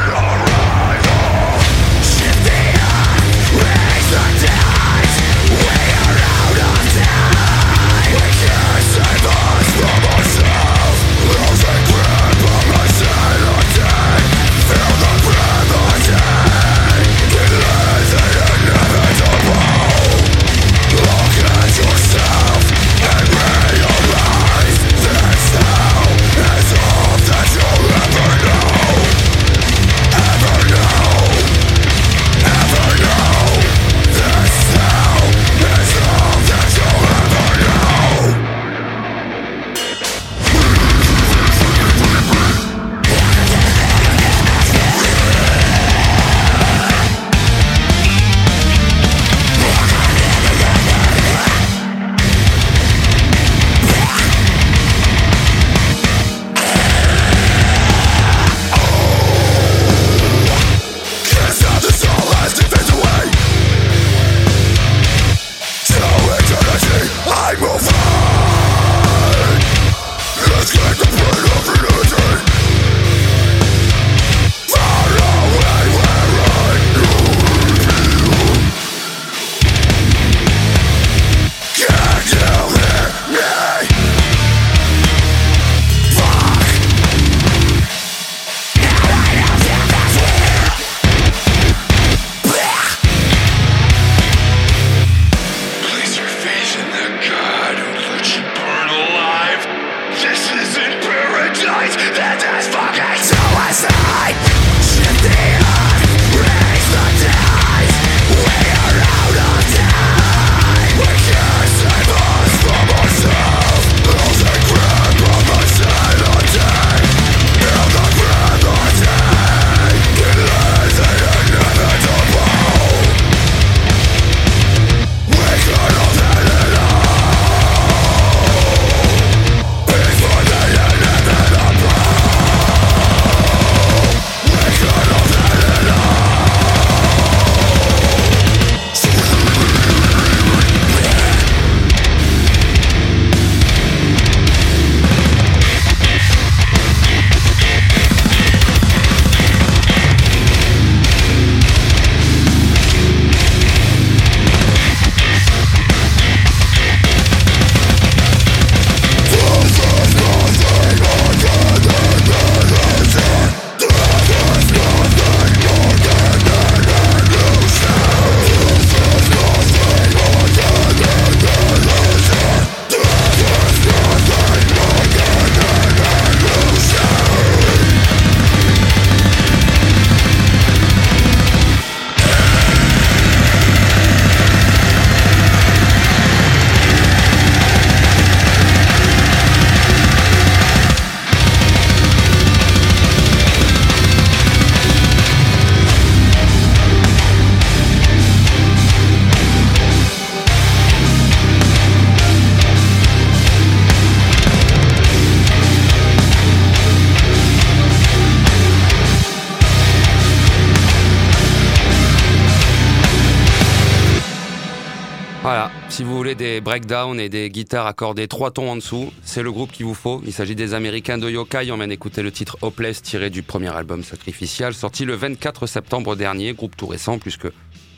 Et 217.19 217.29
des 217.29 217.51
guitares 217.51 217.87
accordées 217.87 218.29
trois 218.29 218.51
tons 218.51 218.71
en 218.71 218.77
dessous, 218.77 219.13
c'est 219.25 219.43
le 219.43 219.51
groupe 219.53 219.73
qu'il 219.73 219.87
vous 219.87 219.95
faut. 219.95 220.23
Il 220.27 220.33
s'agit 220.33 220.55
des 220.55 220.75
Américains 220.75 221.19
de 221.19 221.29
Yokai. 221.31 221.71
On 221.73 221.77
vient 221.77 221.89
d'écouter 221.89 222.23
le 222.23 222.31
titre 222.33 222.57
Hopeless 222.63 223.03
tiré 223.03 223.31
du 223.31 223.43
premier 223.43 223.75
album 223.75 224.03
Sacrificial, 224.05 224.75
sorti 224.75 225.05
le 225.05 225.15
24 225.15 225.67
septembre 225.67 226.17
dernier, 226.17 226.53
groupe 226.55 226.77
tout 226.77 226.87
récent 226.87 227.19
puisque 227.19 227.49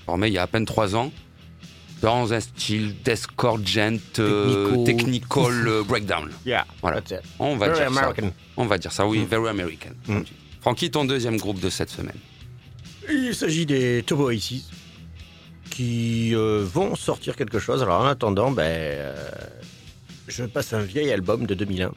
formé 0.06 0.28
il 0.28 0.34
y 0.34 0.38
a 0.38 0.42
à 0.42 0.46
peine 0.46 0.64
trois 0.66 0.94
ans. 0.96 1.12
Dans 2.00 2.32
un 2.32 2.38
style 2.38 2.94
deathcore 3.04 3.58
gent, 3.66 3.98
euh, 4.20 4.84
technical 4.84 5.66
euh, 5.66 5.82
breakdown. 5.88 6.30
Yeah, 6.46 6.64
Voilà. 6.80 7.00
that's 7.00 7.10
it. 7.10 7.28
On 7.40 7.56
va 7.56 7.66
Very 7.70 7.78
dire 7.80 7.92
ça. 7.92 8.00
American. 8.00 8.32
On 8.56 8.66
va 8.66 8.78
dire 8.78 8.92
ça, 8.92 9.04
oui, 9.04 9.18
Mm. 9.18 9.24
very 9.24 9.48
American. 9.48 9.90
Mm. 10.06 10.20
Francky, 10.60 10.90
ton 10.92 11.04
deuxième 11.04 11.38
groupe 11.38 11.58
de 11.58 11.68
cette 11.68 11.90
semaine. 11.90 12.14
Il 13.10 13.34
s'agit 13.34 13.66
des 13.66 14.04
Turbo 14.06 14.28
Aces 14.28 14.70
qui 15.78 16.34
euh, 16.34 16.64
vont 16.64 16.96
sortir 16.96 17.36
quelque 17.36 17.60
chose. 17.60 17.84
Alors 17.84 18.00
en 18.00 18.06
attendant, 18.06 18.50
ben, 18.50 18.64
euh, 18.64 19.14
je 20.26 20.42
passe 20.42 20.72
un 20.72 20.80
vieil 20.80 21.12
album 21.12 21.46
de 21.46 21.54
2001. 21.54 21.92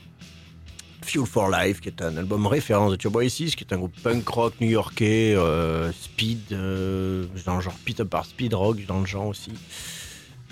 Fuel 1.01 1.25
for 1.25 1.49
Life, 1.49 1.81
qui 1.81 1.89
est 1.89 1.99
un 2.03 2.15
album 2.15 2.45
référence 2.45 2.91
de 2.91 2.95
Turbo 2.95 3.21
Aces, 3.21 3.55
qui 3.55 3.63
est 3.63 3.73
un 3.73 3.77
groupe 3.77 3.99
punk 4.03 4.27
rock 4.27 4.53
new-yorkais, 4.61 5.33
euh, 5.35 5.91
speed, 5.93 6.49
dans 6.49 7.55
le 7.55 7.61
genre 7.61 7.73
Peter 7.83 8.05
par 8.05 8.27
speed 8.27 8.53
rock, 8.53 8.85
dans 8.85 8.99
le 8.99 9.07
genre 9.07 9.25
aussi. 9.25 9.51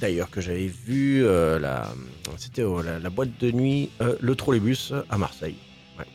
D'ailleurs, 0.01 0.31
que 0.31 0.41
j'avais 0.41 0.65
vu, 0.65 1.23
la, 1.23 1.93
c'était 2.37 2.63
la, 2.63 2.97
la 2.97 3.09
boîte 3.11 3.37
de 3.39 3.51
nuit, 3.51 3.91
le 3.99 4.35
Trolleybus 4.35 4.93
à 5.07 5.19
Marseille. 5.19 5.57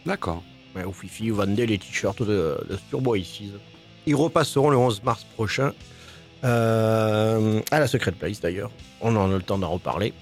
D'accord. 0.05 0.42
Ouais, 0.74 0.83
au 0.83 0.92
Fifi, 0.92 1.31
vous 1.31 1.37
vendez 1.37 1.64
les 1.64 1.79
t-shirts 1.79 2.22
de, 2.22 2.59
de 2.68 2.77
Turbo 2.90 3.14
Aces. 3.14 3.53
Ils 4.07 4.16
repasseront 4.16 4.70
le 4.70 4.77
11 4.77 5.05
mars 5.05 5.24
prochain 5.35 5.72
euh, 6.44 7.61
à 7.70 7.80
la 7.80 7.87
Secret 7.87 8.12
Place 8.12 8.40
d'ailleurs. 8.40 8.70
On 9.00 9.14
en 9.16 9.30
a 9.30 9.35
le 9.35 9.42
temps 9.42 9.59
d'en 9.59 9.70
reparler. 9.70 10.12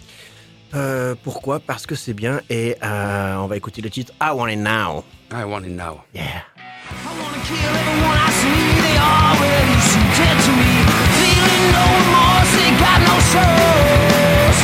Euh, 0.74 1.14
pourquoi? 1.22 1.60
Parce 1.60 1.86
que 1.86 1.94
c'est 1.94 2.14
bien 2.14 2.40
et 2.48 2.76
euh, 2.82 3.36
on 3.36 3.46
va 3.46 3.56
écouter 3.56 3.82
le 3.82 3.90
titre 3.90 4.12
I 4.22 4.30
Want 4.34 4.48
It 4.48 4.58
Now. 4.58 5.04
I 5.32 5.44
want 5.44 5.64
it 5.64 5.72
now. 5.72 6.04
Yeah. 6.12 6.44
I 6.92 7.08
wanna 7.16 7.40
kill 7.48 7.56
everyone 7.56 8.20
I 8.20 8.28
see. 8.36 8.84
They 8.84 8.96
already 9.00 9.76
seem 9.80 10.04
dead 10.12 10.36
to 10.44 10.52
me. 10.60 10.72
Feeling 11.16 11.64
no 11.72 11.84
remorse, 11.88 12.52
they 12.52 12.68
got 12.76 13.00
no 13.00 13.16
souls. 13.32 14.58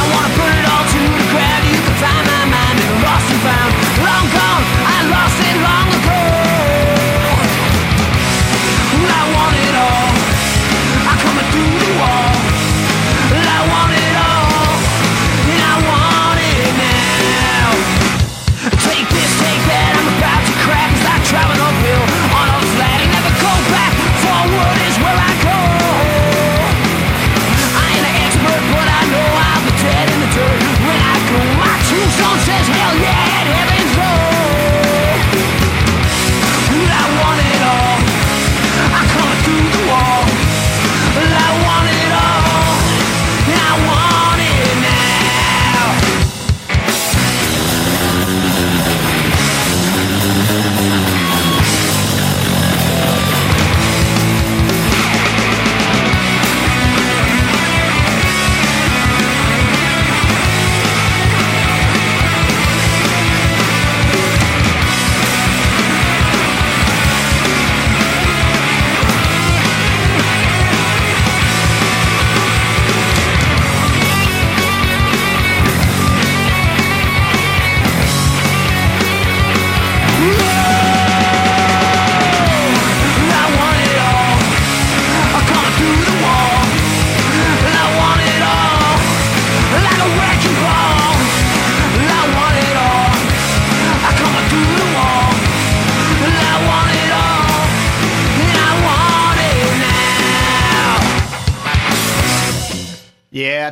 I 0.00 0.04
wanna 0.16 0.32
put 0.32 0.48
it 0.48 0.64
all 0.64 0.84
to 0.84 1.00
the 1.12 1.26
ground. 1.28 1.62
You 1.68 1.80
can 1.84 1.96
find 2.00 2.24
my 2.24 2.44
mind 2.56 2.76
in 2.80 2.88
lost 3.04 3.28
and 3.28 3.40
found. 3.44 3.72
Long 4.00 4.26
gone, 4.32 4.55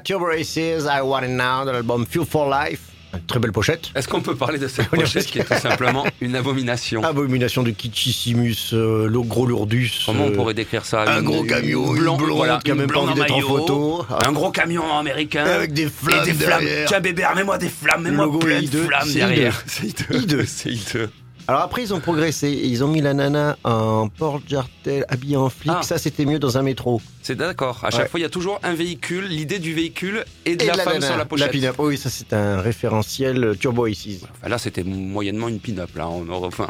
Yeah, 0.08 0.18
Turbo 0.18 0.28
Aces, 0.30 0.84
I 0.86 1.00
Want 1.02 1.22
It 1.24 1.30
Now 1.30 1.64
de 1.64 1.70
l'album 1.70 2.04
Fuel 2.06 2.26
for 2.26 2.48
Life. 2.48 2.80
Une 3.14 3.20
très 3.26 3.38
belle 3.38 3.52
pochette. 3.52 3.90
Est-ce 3.94 4.08
qu'on 4.08 4.20
peut 4.20 4.34
parler 4.34 4.58
de 4.58 4.66
cette 4.66 4.88
pochette 4.90 5.26
qui 5.26 5.38
est 5.38 5.44
tout 5.44 5.54
simplement 5.60 6.04
une 6.20 6.34
abomination? 6.34 7.02
Abomination 7.04 7.62
de 7.62 7.70
Kitschissimus, 7.70 8.72
euh, 8.72 9.06
le 9.06 9.20
gros 9.20 9.46
lourdus. 9.46 9.92
Comment 10.04 10.24
on 10.24 10.30
euh, 10.30 10.34
pourrait 10.34 10.54
décrire 10.54 10.84
ça? 10.84 11.02
un 11.04 11.20
Une- 11.20 11.24
gros 11.24 11.44
camion, 11.44 11.94
une 11.94 12.00
blonde, 12.00 12.20
voilà, 12.22 12.58
qui 12.64 12.72
a 12.72 12.74
même 12.74 12.90
pas 12.90 12.98
envie 13.00 13.14
d'être 13.14 13.32
en 13.34 13.40
photo. 13.40 14.04
Un 14.26 14.32
gros 14.32 14.50
camion 14.50 14.92
américain. 14.98 15.44
Avec 15.44 15.72
des 15.72 15.86
flammes 15.88 16.22
Et 16.22 16.32
des 16.32 16.34
flammes. 16.34 16.64
derrière. 16.64 16.88
Tiens 16.88 17.00
bébé, 17.00 17.24
mets-moi 17.36 17.58
des 17.58 17.68
flammes, 17.68 18.02
mets-moi 18.02 18.38
plein 18.40 18.60
de 18.62 18.66
flammes 18.66 19.12
derrière. 19.12 19.62
C'est. 19.66 20.10
Hideux. 20.10 20.44
C'est 20.46 20.70
hideux. 20.70 21.08
Alors 21.46 21.60
après, 21.60 21.82
ils 21.82 21.92
ont 21.92 22.00
progressé. 22.00 22.50
Ils 22.50 22.82
ont 22.82 22.88
mis 22.88 23.00
la 23.02 23.12
nana 23.12 23.56
en 23.64 24.08
porte-jartel 24.08 25.04
habillée 25.08 25.36
en 25.36 25.50
flic. 25.50 25.72
Ah. 25.76 25.82
Ça, 25.82 25.98
c'était 25.98 26.24
mieux 26.24 26.38
dans 26.38 26.56
un 26.56 26.62
métro. 26.62 27.00
C'est 27.22 27.36
d'accord. 27.36 27.80
À 27.84 27.90
chaque 27.90 28.02
Ouais. 28.04 28.08
fois, 28.08 28.20
il 28.20 28.22
y 28.22 28.26
a 28.26 28.30
toujours 28.30 28.58
un 28.62 28.74
véhicule, 28.74 29.26
l'idée 29.26 29.58
du 29.58 29.74
véhicule 29.74 30.24
et 30.46 30.56
de 30.56 30.62
Et 30.62 30.66
la, 30.66 30.74
femme 30.74 30.94
nana, 30.94 31.06
sur 31.06 31.16
la 31.18 31.24
pochette. 31.26 31.52
pin-up. 31.52 31.74
Oui, 31.78 31.98
ça, 31.98 32.08
c'est 32.08 32.32
un 32.32 32.60
référentiel 32.60 33.44
euh, 33.44 33.54
Turbo. 33.54 33.86
Enfin, 33.86 34.48
là, 34.48 34.56
c'était 34.58 34.84
moyennement 34.84 35.48
une 35.48 35.60
pin-up. 35.60 35.90
Là, 35.96 36.08
on 36.08 36.26
aurait- 36.30 36.46
enfin, 36.48 36.68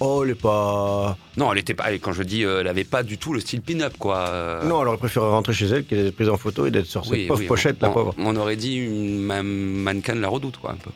Oh, 0.00 0.22
elle 0.24 0.30
est 0.30 0.34
pas. 0.34 1.16
non, 1.36 1.52
elle 1.52 1.58
était 1.60 1.74
pas. 1.74 1.92
Quand 1.92 2.12
je 2.12 2.22
dis, 2.24 2.44
euh, 2.44 2.60
elle 2.60 2.66
avait 2.68 2.82
pas 2.84 3.02
du 3.04 3.18
tout 3.18 3.32
le 3.32 3.40
style 3.40 3.62
pin-up, 3.62 3.94
quoi. 3.98 4.18
Euh, 4.30 4.64
Non, 4.64 4.82
elle 4.82 4.88
aurait 4.88 4.96
préféré 4.96 5.26
rentrer 5.26 5.52
chez 5.52 5.66
elle 5.66 5.84
qu'elle 5.84 6.04
d'être 6.04 6.16
prise 6.16 6.28
en 6.28 6.36
photo 6.36 6.66
et 6.66 6.70
d'être 6.72 6.86
sur 6.86 7.04
cette 7.04 7.12
oui, 7.12 7.26
pauvre 7.26 7.40
oui, 7.40 7.46
pochette, 7.46 7.76
on, 7.80 7.86
la 7.86 7.92
pauvre. 7.92 8.14
On 8.18 8.34
aurait 8.36 8.56
dit 8.56 8.76
une 8.76 9.20
ma- 9.20 9.42
mannequin 9.44 10.16
de 10.16 10.20
la 10.20 10.28
redoute, 10.28 10.56
quoi, 10.58 10.72
un 10.72 10.76
peu. 10.76 10.90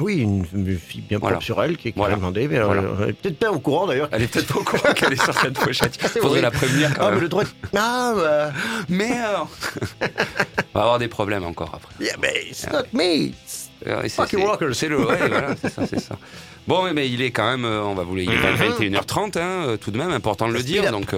Oui, 0.00 0.18
une, 0.18 0.44
une 0.54 0.78
fille 0.78 1.02
bien 1.02 1.18
Voilà. 1.18 1.34
propre 1.36 1.44
sur 1.46 1.62
elle 1.62 1.76
qui 1.76 1.88
est 1.88 1.92
Voilà. 1.96 2.16
demandé, 2.16 2.48
mais 2.48 2.58
Voilà. 2.60 2.82
euh, 2.82 2.94
elle 3.04 3.10
est 3.10 3.12
peut-être 3.12 3.38
pas 3.38 3.50
au 3.52 3.58
courant 3.60 3.86
d'ailleurs. 3.86 4.08
Elle 4.12 4.22
est 4.22 4.26
peut-être 4.26 4.52
pas 4.52 4.60
au 4.60 4.64
courant 4.64 4.92
qu'elle 4.94 5.12
est 5.12 5.22
sur 5.22 5.34
cette 5.38 5.58
pochette. 5.58 5.96
Faudrait 6.20 6.40
la 6.40 6.50
prévenir 6.50 6.94
quand 6.96 7.06
Ah, 7.06 7.10
mais 7.14 7.20
le 7.20 7.28
droit. 7.28 7.44
Ah, 7.76 8.12
bah. 8.16 8.52
Merde 8.88 9.46
On 10.74 10.78
va 10.78 10.80
avoir 10.84 10.98
des 10.98 11.08
problèmes 11.08 11.44
encore 11.44 11.72
après. 11.74 11.92
Yeah, 12.04 12.16
but 12.16 12.30
it's 12.48 12.66
not 12.70 12.84
me. 12.92 13.30
Euh, 13.86 14.02
c'est- 14.02 14.08
Fucking 14.10 14.38
c'est- 14.40 14.46
rockers. 14.46 14.74
C'est 14.74 14.88
le, 14.88 14.98
ouais, 15.06 15.28
voilà, 15.28 15.54
c'est 15.60 15.70
ça, 15.72 15.86
c'est 15.86 16.00
ça. 16.00 16.16
Bon, 16.68 16.84
mais, 16.84 16.92
mais 16.92 17.08
il 17.08 17.22
est 17.22 17.30
quand 17.30 17.50
même, 17.50 17.64
euh, 17.64 17.82
on 17.82 17.94
va 17.94 18.02
vous 18.04 18.14
le 18.14 18.22
il 18.22 18.30
est 18.30 18.36
21h30, 18.90 19.38
hein, 19.38 19.64
euh, 19.66 19.76
tout 19.76 19.90
de 19.90 19.96
même, 19.98 20.10
important 20.12 20.46
de 20.48 20.52
le 20.52 20.62
dire. 20.62 20.90
Donc, 20.92 21.14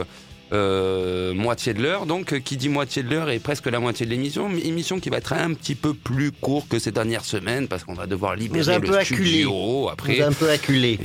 euh, 0.53 1.35
moitié 1.35 1.75
de 1.75 1.83
l'heure. 1.83 2.07
Donc, 2.07 2.33
euh, 2.33 2.39
qui 2.39 2.57
dit 2.57 2.69
moitié 2.69 3.03
de 3.03 3.11
l'heure 3.11 3.31
est 3.31 3.39
presque 3.39 3.67
la 3.67 3.81
moitié 3.81 4.07
de 4.07 4.11
l'émission. 4.11 4.51
Émission 4.65 5.01
qui 5.01 5.09
va 5.11 5.19
être 5.19 5.33
un 5.33 5.55
petit 5.55 5.75
peu 5.75 5.95
plus 5.95 6.31
courte 6.33 6.69
que 6.69 6.79
ces 6.79 6.93
dernières 6.93 7.25
semaines 7.25 7.69
parce 7.69 7.85
qu'on 7.85 7.95
va 7.95 8.07
devoir 8.07 8.37
libérer 8.37 8.79
le 8.79 9.05
studio 9.05 9.89
après. 9.89 10.17
Nous 10.17 10.23
a 10.23 10.27
un 10.27 10.33
peu 10.33 10.51
acculé. 10.51 10.99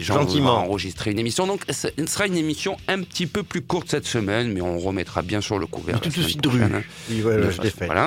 Gentiment. 0.00 0.58
enregistrer 0.58 1.10
une 1.10 1.18
émission. 1.18 1.46
Donc, 1.46 1.62
ce 1.70 1.88
sera 2.06 2.26
une 2.26 2.36
émission 2.36 2.76
un 2.88 3.02
petit 3.02 3.26
peu 3.26 3.42
plus 3.42 3.62
courte 3.62 3.88
cette 3.90 4.06
semaine, 4.06 4.52
mais 4.52 4.60
on 4.60 4.78
remettra 4.78 5.22
bien 5.22 5.40
sur 5.40 5.58
le 5.58 5.66
couvert. 5.66 6.00
Tout 6.00 6.10
dru. 6.42 6.62
hein. 6.62 6.82
Voilà, 7.20 7.50
je. 7.50 7.60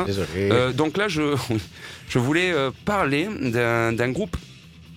Désolé. 0.05 0.27
Euh, 0.51 0.71
donc 0.73 0.97
là, 0.97 1.07
je, 1.07 1.35
je 2.09 2.19
voulais 2.19 2.53
parler 2.85 3.27
d'un 3.41 3.93
d'un 3.93 4.11
groupe 4.11 4.37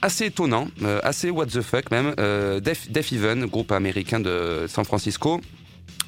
assez 0.03 0.27
étonnant, 0.27 0.69
euh, 0.83 1.01
assez 1.03 1.31
what 1.31 1.47
the 1.47 1.61
fuck 1.61 1.91
même, 1.91 2.15
euh, 2.19 2.61
Def, 2.61 2.91
Def 2.91 3.13
Even, 3.13 3.47
groupe 3.47 3.73
américain 3.73 4.21
de 4.21 4.67
San 4.69 4.85
Francisco, 4.85 5.41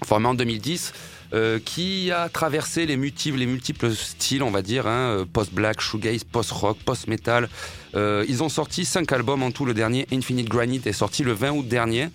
formé 0.04 0.28
en 0.28 0.34
2010. 0.34 0.92
euh, 1.34 1.58
qui 1.64 2.10
a 2.10 2.28
traversé 2.28 2.86
les 2.86 2.96
multiples, 2.96 3.38
les 3.38 3.46
multiples 3.46 3.94
styles, 3.94 4.42
on 4.42 4.50
va 4.50 4.62
dire, 4.62 4.86
hein, 4.86 5.16
euh, 5.16 5.24
post-black, 5.30 5.80
shoegaze, 5.80 6.24
post-rock, 6.24 6.78
post-metal. 6.84 7.48
Euh, 7.94 8.24
ils 8.28 8.42
ont 8.42 8.48
sorti 8.48 8.84
cinq 8.84 9.12
albums 9.12 9.42
en 9.42 9.50
tout. 9.50 9.64
Le 9.64 9.74
dernier, 9.74 10.06
Infinite 10.12 10.48
Granite, 10.48 10.86
est 10.86 10.92
sorti 10.92 11.22
le 11.22 11.32
20 11.32 11.52
août 11.52 11.66
dernier, 11.66 12.08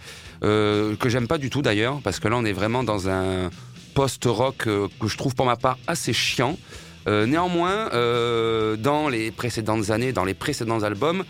euh, 0.44 0.96
que 0.96 1.10
j'aime 1.10 1.28
pas 1.28 1.38
du 1.38 1.50
tout 1.50 1.62
d'ailleurs, 1.62 2.00
parce 2.04 2.20
que 2.20 2.28
là 2.28 2.36
on 2.38 2.46
est 2.46 2.54
vraiment 2.54 2.84
dans 2.84 3.10
un 3.10 3.50
post-rock 3.96 4.68
euh, 4.68 4.88
que 5.00 5.08
je 5.08 5.18
trouve 5.18 5.34
pour 5.34 5.46
ma 5.46 5.56
part 5.56 5.78
assez 5.88 6.14
chiant. 6.14 6.58
Euh, 7.08 7.26
néanmoins, 7.26 7.86
dans 8.78 9.08
les 9.08 9.32
précédentes 9.32 9.92
années, 9.92 10.12
dans 10.12 10.26
les 10.26 10.34
précédents 10.34 10.84
albums, 10.84 11.24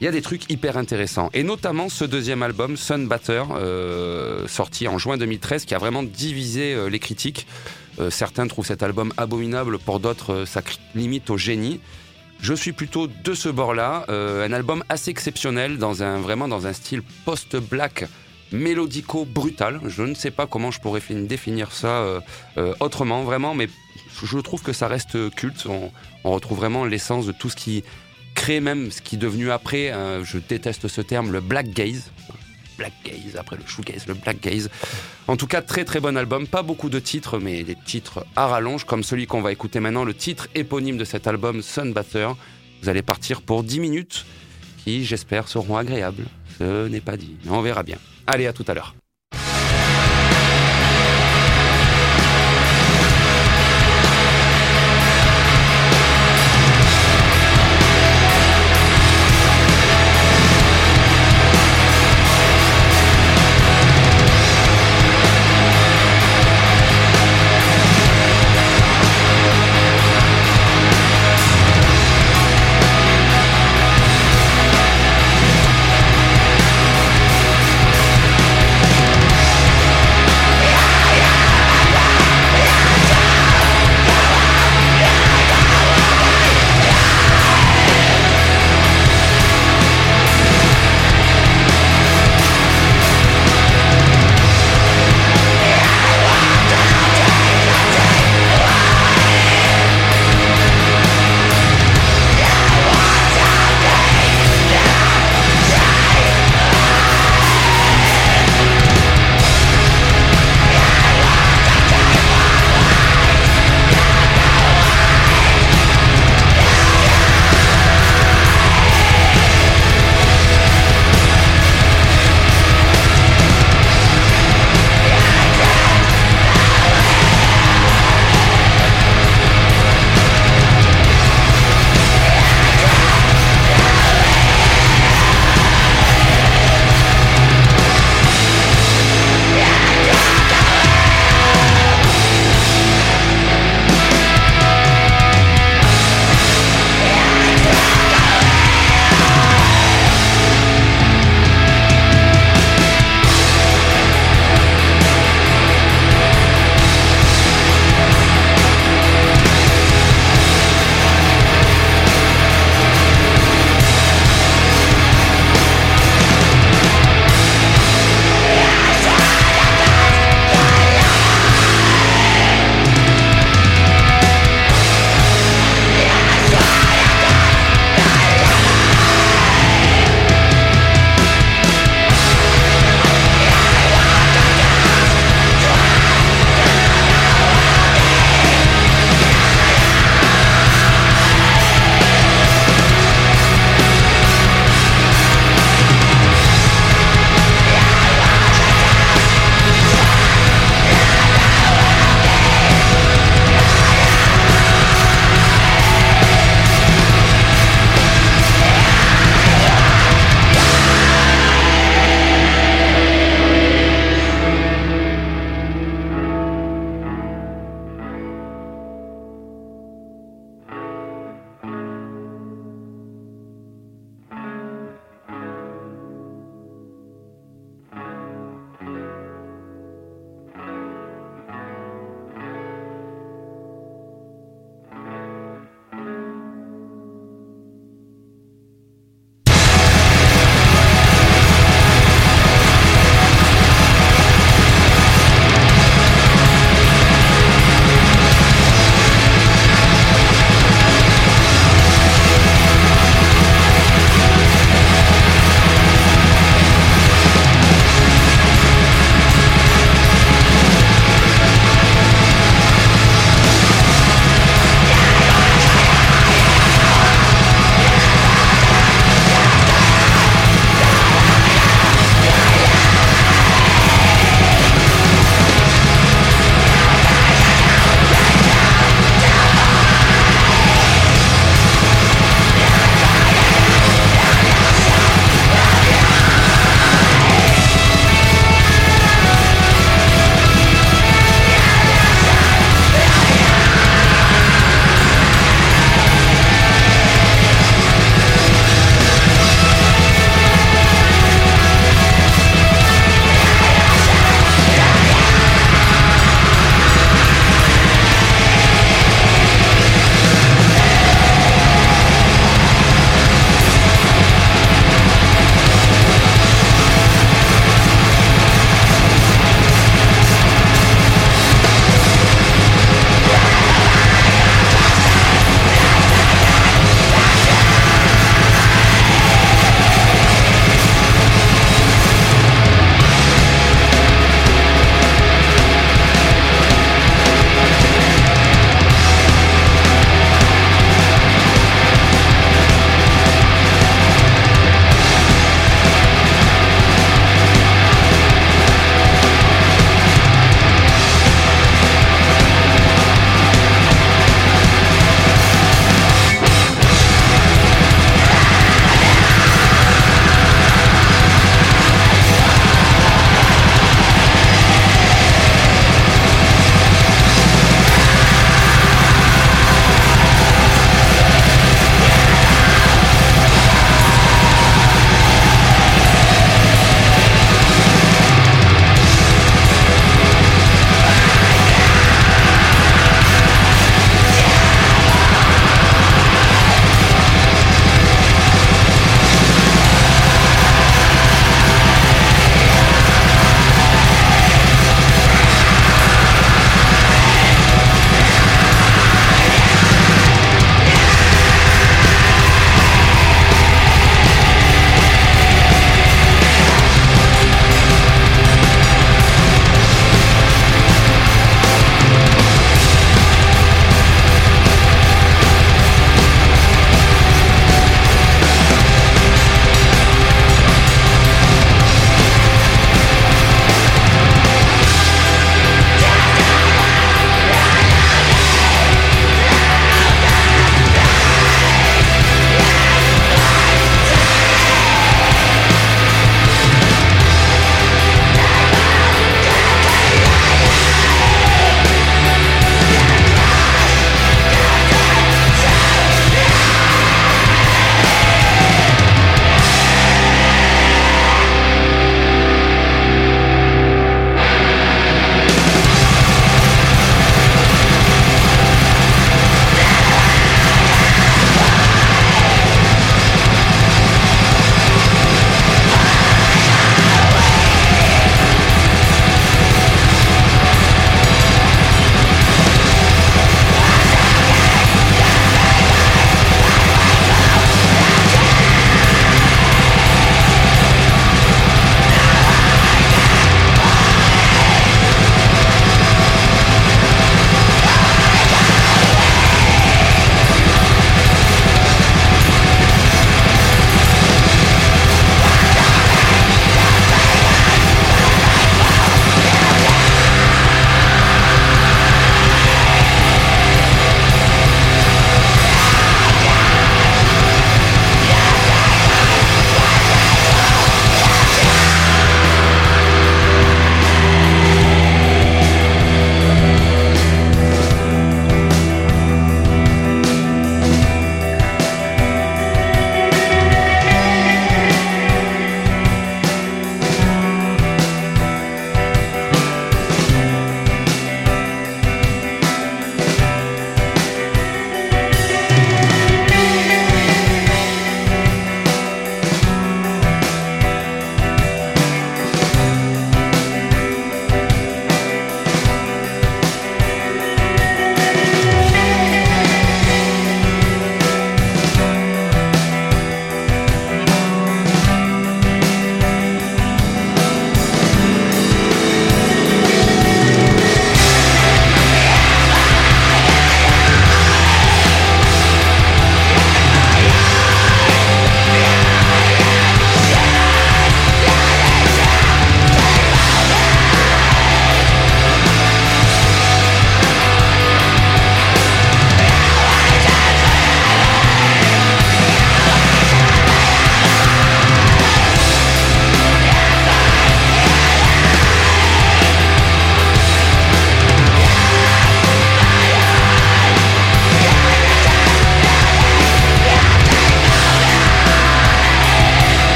il 0.00 0.04
y 0.04 0.08
a 0.08 0.10
des 0.10 0.22
trucs 0.22 0.50
hyper 0.50 0.76
intéressants. 0.76 1.30
Et 1.34 1.42
notamment 1.42 1.88
ce 1.88 2.04
deuxième 2.04 2.42
album, 2.42 2.76
Sunbatter, 2.76 3.44
euh, 3.52 4.46
sorti 4.48 4.88
en 4.88 4.98
juin 4.98 5.16
2013, 5.16 5.64
qui 5.64 5.74
a 5.74 5.78
vraiment 5.78 6.02
divisé 6.02 6.74
euh, 6.74 6.88
les 6.88 6.98
critiques. 6.98 7.46
Euh, 8.00 8.10
certains 8.10 8.46
trouvent 8.48 8.66
cet 8.66 8.82
album 8.82 9.12
abominable, 9.16 9.78
pour 9.78 10.00
d'autres, 10.00 10.44
ça 10.46 10.62
limite 10.94 11.30
au 11.30 11.36
génie. 11.36 11.80
Je 12.40 12.52
suis 12.54 12.72
plutôt 12.72 13.06
de 13.06 13.34
ce 13.34 13.48
bord-là. 13.48 14.04
Un 14.08 14.52
album 14.52 14.84
assez 14.90 15.10
exceptionnel, 15.10 15.78
dans 15.78 16.02
un, 16.02 16.18
vraiment 16.18 16.46
dans 16.48 16.66
un 16.66 16.74
style 16.74 17.00
post-black, 17.24 18.04
mélodico 18.52 19.24
brutal. 19.24 19.80
Je 19.86 20.02
ne 20.02 20.14
sais 20.14 20.30
pas 20.30 20.46
comment 20.46 20.70
je 20.70 20.78
pourrais 20.80 21.00
fin- 21.00 21.14
définir 21.14 21.72
ça 21.72 22.04
autrement, 22.80 23.22
vraiment, 23.22 23.54
mais 23.54 23.68
je 24.22 24.38
trouve 24.40 24.60
que 24.62 24.74
ça 24.74 24.88
reste 24.88 25.30
culte. 25.34 25.64
On, 25.66 25.90
on 26.24 26.32
retrouve 26.32 26.58
vraiment 26.58 26.84
l'essence 26.84 27.24
de 27.24 27.32
tout 27.32 27.48
ce 27.48 27.56
qui 27.56 27.82
crée 28.34 28.60
même 28.60 28.90
ce 28.90 29.00
qui 29.00 29.16
est 29.16 29.18
devenu 29.18 29.50
après, 29.50 29.92
euh, 29.92 30.24
je 30.24 30.38
déteste 30.38 30.88
ce 30.88 31.00
terme, 31.00 31.32
le 31.32 31.40
black 31.40 31.70
gaze. 31.70 32.10
Black 32.76 32.92
gaze, 33.04 33.36
après 33.38 33.56
le 33.56 33.62
shoegaze, 33.66 34.06
le 34.06 34.14
black 34.14 34.40
gaze. 34.40 34.68
En 35.28 35.36
tout 35.36 35.46
cas, 35.46 35.62
très 35.62 35.84
très 35.84 36.00
bon 36.00 36.16
album. 36.16 36.46
Pas 36.46 36.62
beaucoup 36.62 36.90
de 36.90 36.98
titres, 36.98 37.38
mais 37.38 37.62
des 37.62 37.76
titres 37.76 38.26
à 38.36 38.48
rallonge, 38.48 38.84
comme 38.84 39.04
celui 39.04 39.26
qu'on 39.26 39.42
va 39.42 39.52
écouter 39.52 39.80
maintenant, 39.80 40.04
le 40.04 40.14
titre 40.14 40.48
éponyme 40.54 40.96
de 40.96 41.04
cet 41.04 41.26
album, 41.26 41.62
Sunbatter. 41.62 42.28
Vous 42.82 42.88
allez 42.88 43.02
partir 43.02 43.40
pour 43.42 43.62
10 43.62 43.80
minutes 43.80 44.26
qui, 44.82 45.04
j'espère, 45.04 45.48
seront 45.48 45.76
agréables. 45.76 46.26
Ce 46.58 46.88
n'est 46.88 47.00
pas 47.00 47.16
dit, 47.16 47.36
mais 47.44 47.52
on 47.52 47.62
verra 47.62 47.82
bien. 47.82 47.98
Allez, 48.26 48.46
à 48.46 48.52
tout 48.52 48.64
à 48.66 48.74
l'heure. 48.74 48.94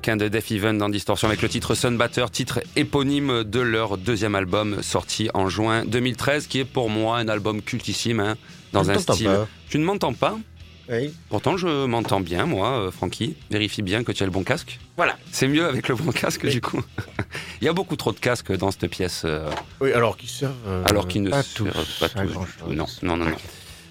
Américains 0.00 0.16
de 0.16 0.28
Def 0.28 0.50
Even 0.50 0.78
dans 0.78 0.88
Distortion 0.88 1.28
avec 1.28 1.42
le 1.42 1.48
titre 1.50 1.74
Sunbatter, 1.74 2.24
titre 2.32 2.60
éponyme 2.74 3.44
de 3.44 3.60
leur 3.60 3.98
deuxième 3.98 4.34
album 4.34 4.82
sorti 4.82 5.28
en 5.34 5.48
juin 5.50 5.84
2013, 5.84 6.46
qui 6.46 6.60
est 6.60 6.64
pour 6.64 6.88
moi 6.88 7.18
un 7.18 7.28
album 7.28 7.60
cultissime 7.60 8.20
hein, 8.20 8.36
dans 8.72 8.90
un 8.90 8.98
style. 8.98 9.26
pas. 9.26 9.46
Tu 9.68 9.78
ne 9.78 9.84
m'entends 9.84 10.14
pas 10.14 10.38
Oui. 10.88 11.12
Pourtant, 11.28 11.58
je 11.58 11.84
m'entends 11.84 12.20
bien, 12.20 12.46
moi, 12.46 12.70
euh, 12.86 12.90
Francky. 12.90 13.36
Vérifie 13.50 13.82
bien 13.82 14.02
que 14.02 14.12
tu 14.12 14.22
as 14.22 14.26
le 14.26 14.32
bon 14.32 14.42
casque. 14.42 14.80
Voilà. 14.96 15.18
C'est 15.32 15.48
mieux 15.48 15.66
avec 15.66 15.88
le 15.88 15.94
bon 15.96 16.12
casque, 16.12 16.40
Oui. 16.44 16.50
du 16.50 16.62
coup. 16.62 16.80
Il 17.60 17.66
y 17.66 17.68
a 17.68 17.74
beaucoup 17.74 17.96
trop 17.96 18.12
de 18.12 18.18
casques 18.18 18.52
dans 18.56 18.70
cette 18.70 18.88
pièce. 18.88 19.22
euh, 19.26 19.50
Oui, 19.82 19.92
alors 19.92 20.16
qu'ils 20.16 20.30
servent. 20.30 20.54
euh, 20.66 20.82
alors 20.86 21.08
qu'ils 21.08 21.22
ne 21.22 21.28
pas 21.30 21.42
servent 21.42 21.70
tous 21.72 21.98
pas 22.00 22.08
tous 22.08 22.32
tout. 22.58 22.72
Non, 22.72 22.86
non, 23.02 23.16
non, 23.18 23.26
non. 23.26 23.36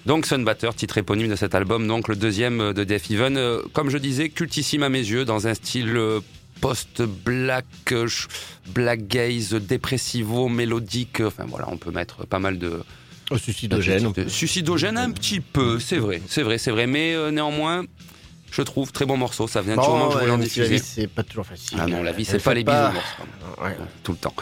Donc 0.06 0.26
Sunbatter, 0.26 0.70
titre 0.74 0.98
éponyme 0.98 1.28
de 1.28 1.36
cet 1.36 1.54
album, 1.54 1.86
donc 1.86 2.08
le 2.08 2.16
deuxième 2.16 2.60
euh, 2.60 2.72
de 2.72 2.84
Def 2.84 3.10
Even. 3.10 3.36
Euh, 3.36 3.60
Comme 3.72 3.90
je 3.90 3.98
disais, 3.98 4.28
cultissime 4.30 4.82
à 4.82 4.88
mes 4.88 4.98
yeux, 4.98 5.24
dans 5.24 5.46
un 5.46 5.54
style 5.54 5.94
euh, 5.96 6.20
post-black, 6.60 7.66
black 8.74 9.06
gaze, 9.06 9.54
dépressivo, 9.54 10.48
mélodique. 10.48 11.20
Enfin 11.20 11.44
voilà, 11.48 11.68
on 11.70 11.76
peut 11.76 11.90
mettre 11.90 12.26
pas 12.26 12.38
mal 12.38 12.58
de... 12.58 12.80
Oh, 13.30 13.38
suicidogène. 13.38 14.10
de- 14.12 14.28
Suicidogène 14.28 14.98
un 14.98 15.10
petit 15.12 15.40
peu, 15.40 15.78
c'est 15.78 15.98
vrai, 15.98 16.20
c'est 16.26 16.42
vrai, 16.42 16.58
c'est 16.58 16.70
vrai. 16.72 16.86
Mais 16.86 17.14
euh, 17.14 17.30
néanmoins, 17.30 17.84
je 18.50 18.62
trouve 18.62 18.90
très 18.92 19.06
bon 19.06 19.16
morceau. 19.16 19.46
Ça 19.46 19.60
vient 19.62 19.76
du 19.76 19.86
moment 19.86 20.08
que 20.08 20.14
je 20.14 20.18
voulais 20.20 20.32
en 20.32 20.38
diffuser. 20.38 20.68
vie, 20.74 20.78
c'est 20.80 21.06
pas 21.06 21.22
toujours 21.22 21.46
facile. 21.46 21.78
Ah 21.80 21.86
non, 21.86 22.02
la 22.02 22.12
vie, 22.12 22.24
c'est 22.24 22.42
pas 22.42 22.54
les 22.54 22.64
quand 22.64 22.72
même 22.72 22.94
Ouais. 23.62 23.76
tout 24.02 24.12
le 24.12 24.18
temps. 24.18 24.34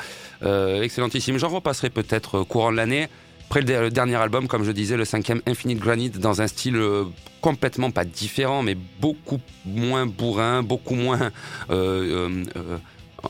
Euh, 0.44 0.82
excellentissime. 0.82 1.36
J'en 1.38 1.48
repasserai 1.48 1.90
peut-être 1.90 2.44
courant 2.44 2.70
de 2.70 2.76
l'année. 2.76 3.08
Après 3.48 3.60
le, 3.60 3.66
der- 3.66 3.82
le 3.82 3.90
dernier 3.90 4.16
album, 4.16 4.46
comme 4.46 4.62
je 4.64 4.72
disais, 4.72 4.96
le 4.96 5.06
cinquième 5.06 5.40
Infinite 5.46 5.78
Granite, 5.78 6.18
dans 6.18 6.42
un 6.42 6.46
style 6.46 6.76
euh, 6.76 7.04
complètement 7.40 7.90
pas 7.90 8.04
différent, 8.04 8.62
mais 8.62 8.76
beaucoup 9.00 9.40
moins 9.64 10.04
bourrin, 10.04 10.62
beaucoup 10.62 10.94
moins 10.94 11.30
euh, 11.70 12.44
euh, 12.56 12.76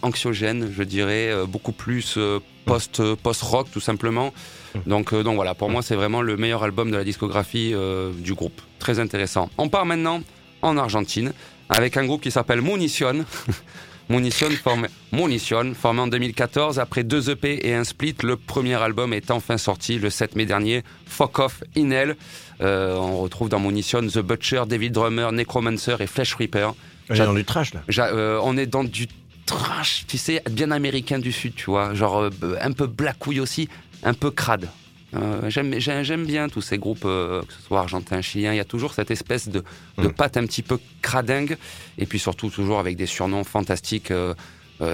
anxiogène, 0.02 0.70
je 0.76 0.82
dirais, 0.82 1.32
beaucoup 1.46 1.72
plus 1.72 2.18
post 2.66 3.00
post 3.14 3.42
rock 3.42 3.68
tout 3.72 3.80
simplement. 3.80 4.32
Donc 4.86 5.14
donc 5.14 5.36
voilà, 5.36 5.54
pour 5.54 5.70
moi 5.70 5.82
c'est 5.82 5.94
vraiment 5.94 6.20
le 6.20 6.36
meilleur 6.36 6.62
album 6.64 6.90
de 6.90 6.96
la 6.96 7.04
discographie 7.04 7.72
du 8.18 8.34
groupe. 8.34 8.60
Très 8.80 8.98
intéressant. 8.98 9.48
On 9.56 9.68
part 9.68 9.86
maintenant 9.86 10.20
en 10.62 10.76
Argentine 10.76 11.32
avec 11.70 11.96
un 11.96 12.04
groupe 12.04 12.22
qui 12.22 12.30
s'appelle 12.30 12.60
Munition. 12.60 13.24
Munition 14.08 14.48
formé, 14.50 14.88
Munition, 15.12 15.74
formé 15.74 16.00
en 16.00 16.06
2014 16.06 16.78
après 16.78 17.04
deux 17.04 17.28
EP 17.28 17.66
et 17.68 17.74
un 17.74 17.84
split. 17.84 18.14
Le 18.22 18.36
premier 18.36 18.74
album 18.74 19.12
est 19.12 19.30
enfin 19.30 19.58
sorti 19.58 19.98
le 19.98 20.08
7 20.08 20.34
mai 20.34 20.46
dernier. 20.46 20.82
Fuck 21.06 21.38
Off 21.38 21.62
In 21.76 21.90
Hell. 21.90 22.16
Euh, 22.62 22.96
on 22.96 23.18
retrouve 23.18 23.50
dans 23.50 23.60
Munition 23.60 24.00
The 24.00 24.20
Butcher, 24.20 24.62
David 24.66 24.92
Drummer, 24.92 25.30
Necromancer 25.32 25.96
et 26.00 26.06
Flesh 26.06 26.34
Reaper. 26.34 26.74
On 27.10 27.14
est 27.14 27.18
dans 27.18 27.34
du 27.34 27.44
trash, 27.44 27.72
là. 27.74 27.82
Euh, 27.98 28.40
on 28.42 28.56
est 28.56 28.66
dans 28.66 28.84
du 28.84 29.08
trash, 29.44 30.04
tu 30.06 30.18
sais, 30.18 30.42
bien 30.50 30.70
américain 30.70 31.18
du 31.18 31.32
sud, 31.32 31.54
tu 31.54 31.66
vois, 31.66 31.94
genre 31.94 32.22
euh, 32.22 32.30
un 32.60 32.72
peu 32.72 32.86
blackouille 32.86 33.40
aussi, 33.40 33.68
un 34.02 34.14
peu 34.14 34.30
crade. 34.30 34.68
Euh, 35.14 35.48
j'aime, 35.48 35.78
j'ai- 35.78 36.04
j'aime 36.04 36.26
bien 36.26 36.48
tous 36.48 36.60
ces 36.60 36.76
groupes, 36.78 37.04
euh, 37.06 37.42
que 37.42 37.52
ce 37.52 37.62
soit 37.62 37.80
argentin, 37.80 38.20
chilien, 38.20 38.52
il 38.52 38.56
y 38.56 38.60
a 38.60 38.64
toujours 38.64 38.92
cette 38.92 39.10
espèce 39.10 39.48
de, 39.48 39.64
de 39.96 40.08
Mm. 40.08 40.12
patte 40.12 40.36
un 40.36 40.44
petit 40.44 40.62
peu 40.62 40.78
cradingue, 41.00 41.56
et 41.96 42.04
puis 42.06 42.18
surtout 42.18 42.50
toujours 42.50 42.78
avec 42.78 42.96
des 42.96 43.06
surnoms 43.06 43.44
fantastiques. 43.44 44.10
euh, 44.10 44.34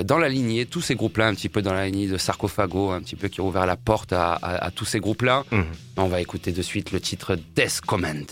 dans 0.02 0.16
la 0.16 0.30
lignée, 0.30 0.64
tous 0.64 0.80
ces 0.80 0.94
groupes-là, 0.94 1.26
un 1.26 1.34
petit 1.34 1.50
peu 1.50 1.60
dans 1.60 1.74
la 1.74 1.84
lignée 1.88 2.06
de 2.08 2.16
Sarcophago, 2.16 2.90
un 2.92 3.00
petit 3.02 3.16
peu 3.16 3.28
qui 3.28 3.42
a 3.42 3.44
ouvert 3.44 3.66
la 3.66 3.76
porte 3.76 4.14
à, 4.14 4.32
à- 4.32 4.64
à 4.64 4.70
tous 4.70 4.86
ces 4.86 4.98
groupes-là. 4.98 5.44
Mhm. 5.50 5.64
On 5.98 6.06
va 6.06 6.22
écouter 6.22 6.52
de 6.52 6.62
suite 6.62 6.90
le 6.92 7.00
titre 7.00 7.36
Death 7.54 7.82
Command. 7.86 8.24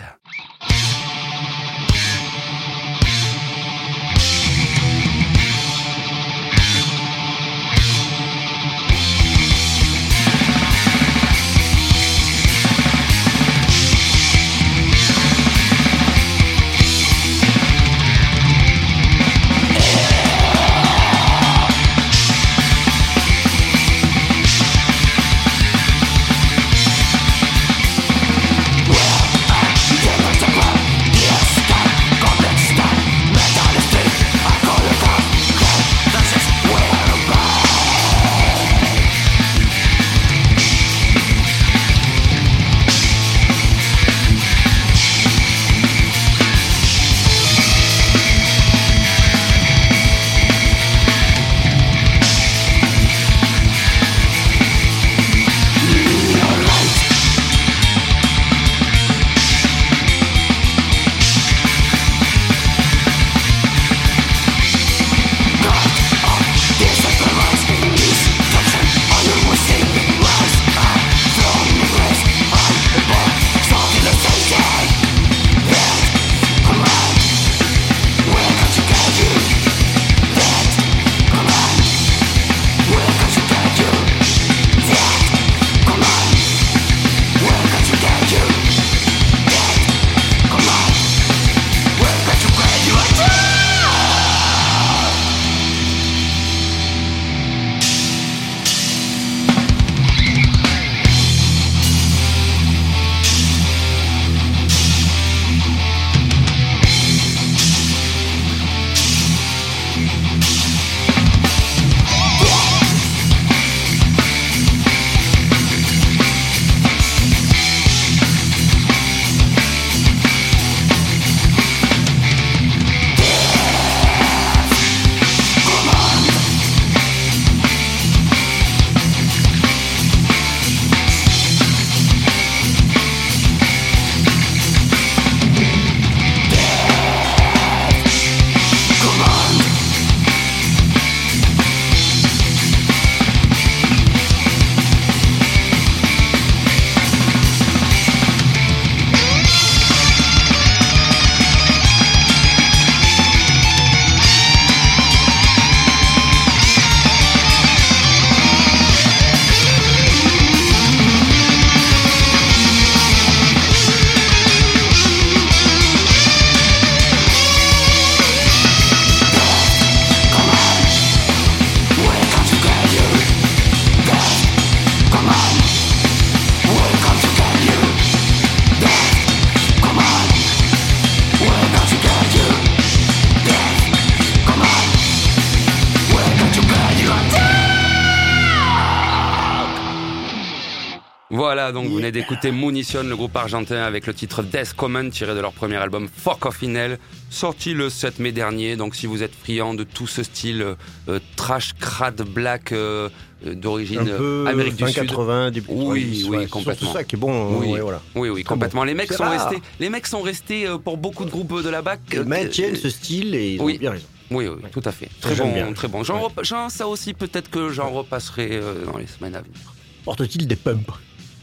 D'écouter 192.43 192.61
Munition, 192.66 193.03
le 193.05 193.14
groupe 193.16 193.36
argentin, 193.36 193.82
avec 193.82 194.07
le 194.07 194.14
titre 194.14 194.43
Death 194.43 194.74
Common, 194.74 195.11
tiré 195.11 195.34
de 195.34 195.40
leur 195.40 195.53
premier 195.53 195.76
album 195.76 196.09
Fuck 196.14 196.45
Off 196.47 196.62
In 196.64 196.74
Hell, 196.74 196.99
sorti 197.30 197.72
le 197.72 197.88
7 197.88 198.18
mai 198.18 198.32
dernier. 198.32 198.74
Donc 198.76 198.95
si 198.97 199.07
vous 199.07 199.22
êtes 199.22 199.34
friand 199.34 199.74
de 199.74 199.84
tout 199.84 200.07
ce 200.09 200.22
style 200.24 200.74
euh, 201.09 201.18
trash, 201.36 201.74
crade, 201.78 202.22
black, 202.22 202.72
euh, 202.72 203.09
euh, 203.47 203.55
d'origine 203.55 204.01
euh, 204.09 204.47
Amérique 204.47 204.74
du 204.76 204.86
Sud. 204.88 205.07
80, 205.07 205.51
début 205.53 205.66
Oui, 205.70 206.01
90, 206.01 206.24
oui, 206.24 206.36
ouais. 206.38 206.47
complètement. 206.47 206.88
C'est 206.93 206.99
ça 206.99 207.05
qui 207.05 207.14
est 207.14 207.18
bon. 207.18 207.59
Oui. 207.61 207.68
ouais, 207.68 207.80
voilà. 207.80 208.01
Oui, 208.16 208.28
oui, 208.28 208.43
complètement. 208.43 208.80
bon. 208.80 208.86
Les 208.86 208.95
mecs 208.95 209.12
sont 209.12 209.22
rare. 209.22 209.49
restés, 209.49 209.62
les 209.78 209.88
mecs 209.88 210.07
sont 210.09 210.22
restés 210.22 210.66
euh, 210.66 210.78
pour 210.78 210.97
beaucoup 210.97 211.24
de 211.24 211.30
groupes 211.30 211.62
de 211.62 211.68
la 211.68 211.80
BAC. 211.82 212.01
Ils 212.12 212.22
maintiennent 212.24 212.76
ce 212.76 212.90
style 212.90 213.34
et 213.36 213.55
ils 213.55 213.61
oui. 213.61 213.74
ont 213.76 213.78
bien 213.78 213.90
raison. 213.93 214.07
Oui, 214.32 214.49
oui, 214.49 214.62
tout 214.72 214.82
à 214.84 214.90
fait. 214.93 215.09
Très 215.20 215.34
bon, 215.36 215.53
bien. 215.53 215.72
très 215.74 215.88
bon. 215.88 216.03
Repa- 216.03 216.43
j'en- 216.43 216.68
ça 216.70 216.88
aussi, 216.88 217.12
peut-être 217.12 217.51
que 217.51 217.68
j'en 217.68 217.90
repasserai 217.90 218.49
euh, 218.53 218.86
dans 218.86 218.97
les 218.97 219.07
semaines 219.07 219.36
à 219.36 219.43
venir. 219.43 219.59
Porte-t-il 220.05 220.47
des 220.49 220.57
pumps? 220.57 220.90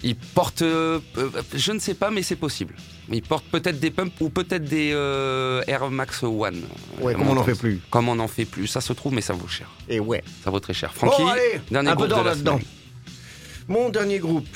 Il 0.02 0.16
porte, 0.16 0.62
euh, 0.62 1.00
euh, 1.18 1.30
je 1.54 1.72
ne 1.72 1.80
sais 1.80 1.93
pas, 1.93 2.10
mais 2.10 2.22
c'est 2.22 2.38
possible. 2.38 2.76
Il 3.12 3.22
porte 3.22 3.43
peut-être 3.45 3.80
des 3.80 3.91
pumps 3.91 4.14
ou 4.22 4.30
peut-être 4.30 4.64
des 4.64 4.91
euh, 4.93 5.62
Air 5.68 5.89
Max 5.89 6.24
One. 6.24 6.62
Ouais, 7.02 7.14
comme 7.14 7.28
on 7.28 7.36
n'en 7.36 7.43
fait 7.43 7.56
plus. 7.56 7.82
Comme 7.89 8.08
on 8.08 8.16
n'en 8.16 8.28
fait 8.28 8.45
plus, 8.45 8.68
ça 8.68 8.82
se 8.82 8.93
trouve, 8.93 9.14
mais 9.14 9.22
ça 9.22 9.34
vaut 9.34 9.47
cher. 9.47 9.68
Et 9.89 10.00
ouais. 10.00 10.24
Ça 10.43 10.52
vaut 10.52 10.60
très 10.60 10.74
cher. 10.74 10.93
Francky, 10.93 11.22
Bon, 11.22 11.28
allez, 11.28 11.62
dernier 11.70 11.89
un 11.89 11.95
peu 11.95 11.97
groupe 11.97 12.10
d'or 12.10 12.24
la 12.24 12.32
là-dedans. 12.32 12.60
Mon 13.68 13.89
dernier 13.89 14.20
groupe, 14.20 14.47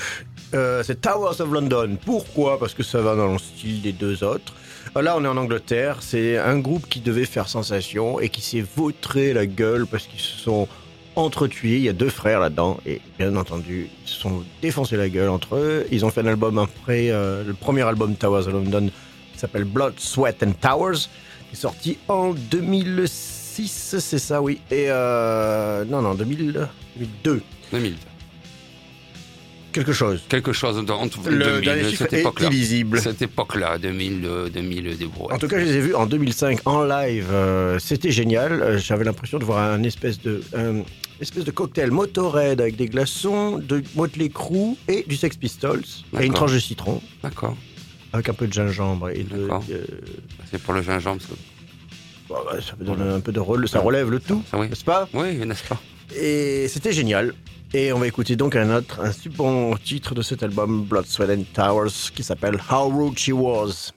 euh, 0.54 0.82
c'est 0.82 1.00
Towers 1.00 1.40
of 1.40 1.50
London. 1.52 1.98
Pourquoi? 2.04 2.58
Parce 2.58 2.74
que 2.74 2.82
ça 2.82 3.00
va 3.00 3.14
dans 3.14 3.32
le 3.32 3.38
style 3.38 3.82
des 3.82 3.92
deux 3.92 4.24
autres. 4.24 4.54
Là, 4.96 5.16
on 5.16 5.24
est 5.24 5.28
en 5.28 5.36
Angleterre. 5.36 5.98
C'est 6.00 6.38
un 6.38 6.58
groupe 6.58 6.88
qui 6.88 7.00
devait 7.00 7.24
faire 7.24 7.48
sensation 7.48 8.18
et 8.20 8.28
qui 8.28 8.40
s'est 8.40 8.64
vautré 8.76 9.32
la 9.32 9.46
gueule 9.46 9.86
parce 9.86 10.06
qu'ils 10.06 10.20
se 10.20 10.36
sont 10.38 10.68
entretués. 11.16 11.76
Il 11.76 11.82
y 11.82 11.88
a 11.88 11.92
deux 11.92 12.08
frères 12.08 12.40
là-dedans 12.40 12.78
et 12.86 13.00
bien 13.18 13.34
entendu, 13.36 13.88
ils 14.04 14.08
se 14.08 14.20
sont 14.20 14.44
défoncés 14.62 14.96
la 14.96 15.08
gueule 15.08 15.28
entre 15.28 15.56
eux. 15.56 15.86
Ils 15.90 16.04
ont 16.04 16.10
fait 16.10 16.20
un 16.20 16.26
album 16.26 16.58
après 16.58 17.10
euh, 17.10 17.44
le 17.44 17.54
premier 17.54 17.82
album 17.82 18.16
Towers 18.16 18.50
London 18.50 18.90
qui 19.32 19.38
s'appelle 19.38 19.64
Blood, 19.64 19.94
Sweat 19.98 20.42
and 20.42 20.52
Towers, 20.60 21.08
qui 21.48 21.54
est 21.54 21.56
sorti 21.56 21.98
en 22.08 22.32
2006, 22.32 23.96
c'est 23.98 24.18
ça, 24.18 24.40
oui. 24.40 24.60
Et 24.70 24.86
euh, 24.88 25.84
non, 25.84 26.02
non, 26.02 26.14
2000, 26.14 26.68
2002. 26.96 27.42
2000. 27.72 27.96
Quelque 29.74 29.92
chose. 29.92 30.22
Quelque 30.28 30.52
chose 30.52 30.76
dans 30.86 31.02
Le 31.04 31.08
2000, 31.38 31.60
dernier 31.64 31.82
de 31.82 31.88
chiffre 31.88 32.04
cette 32.04 32.12
époque-là. 32.12 32.46
illisible. 32.46 33.00
Cette 33.00 33.20
époque-là, 33.22 33.76
2000, 33.78 34.22
euh, 34.24 34.48
2000 34.48 34.96
des. 34.96 35.08
En 35.18 35.36
tout 35.36 35.48
cas, 35.48 35.58
je 35.58 35.64
les 35.64 35.72
ai 35.76 35.80
vus 35.80 35.94
en 35.96 36.06
2005 36.06 36.60
en 36.64 36.84
live. 36.84 37.26
Euh, 37.32 37.78
C'était 37.80 38.12
génial. 38.12 38.52
Euh, 38.62 38.78
J'avais 38.78 39.02
l'impression 39.04 39.38
de 39.38 39.44
voir 39.44 39.58
un 39.72 39.82
espèce 39.82 40.20
de, 40.22 40.42
un 40.56 40.82
espèce 41.20 41.42
de 41.44 41.50
cocktail 41.50 41.90
Motorhead 41.90 42.60
avec 42.60 42.76
des 42.76 42.86
glaçons, 42.86 43.58
de 43.58 43.82
Motley 43.96 44.28
Crue 44.28 44.76
et 44.86 45.04
du 45.08 45.16
Sex 45.16 45.36
Pistols 45.36 45.82
et 46.20 46.24
une 46.26 46.32
tranche 46.34 46.52
de 46.52 46.60
citron 46.60 47.00
D'accord. 47.24 47.56
avec 48.12 48.28
un 48.28 48.34
peu 48.34 48.46
de 48.46 48.52
gingembre 48.52 49.10
et 49.10 49.24
de. 49.24 49.48
Euh, 49.50 49.84
C'est 50.52 50.62
pour 50.62 50.74
le 50.74 50.82
gingembre. 50.82 51.20
bon, 52.28 52.36
bah, 52.46 52.58
ça 52.60 52.74
donne 52.78 53.02
un 53.02 53.18
peu 53.20 53.32
de 53.32 53.40
rôle, 53.40 53.68
ça 53.68 53.80
relève 53.80 54.08
le 54.08 54.20
tout, 54.20 54.40
oui. 54.52 54.68
n'est-ce 54.68 54.84
pas? 54.84 55.08
Oui, 55.12 55.34
n'est-ce 55.44 55.64
pas? 55.64 55.80
Et 56.16 56.68
c'était 56.68 56.92
génial. 56.92 57.34
Et 57.76 57.92
on 57.92 57.98
va 57.98 58.06
écouter 58.06 58.36
donc 58.36 58.54
un 58.54 58.72
autre, 58.72 59.00
un 59.00 59.10
super 59.10 59.80
titre 59.82 60.14
de 60.14 60.22
cet 60.22 60.44
album 60.44 60.84
Blood, 60.84 61.06
Sweat 61.06 61.30
and 61.30 61.42
Towers 61.52 62.12
qui 62.14 62.22
s'appelle 62.22 62.56
How 62.70 62.88
Rude 62.88 63.18
She 63.18 63.30
Was. 63.34 63.90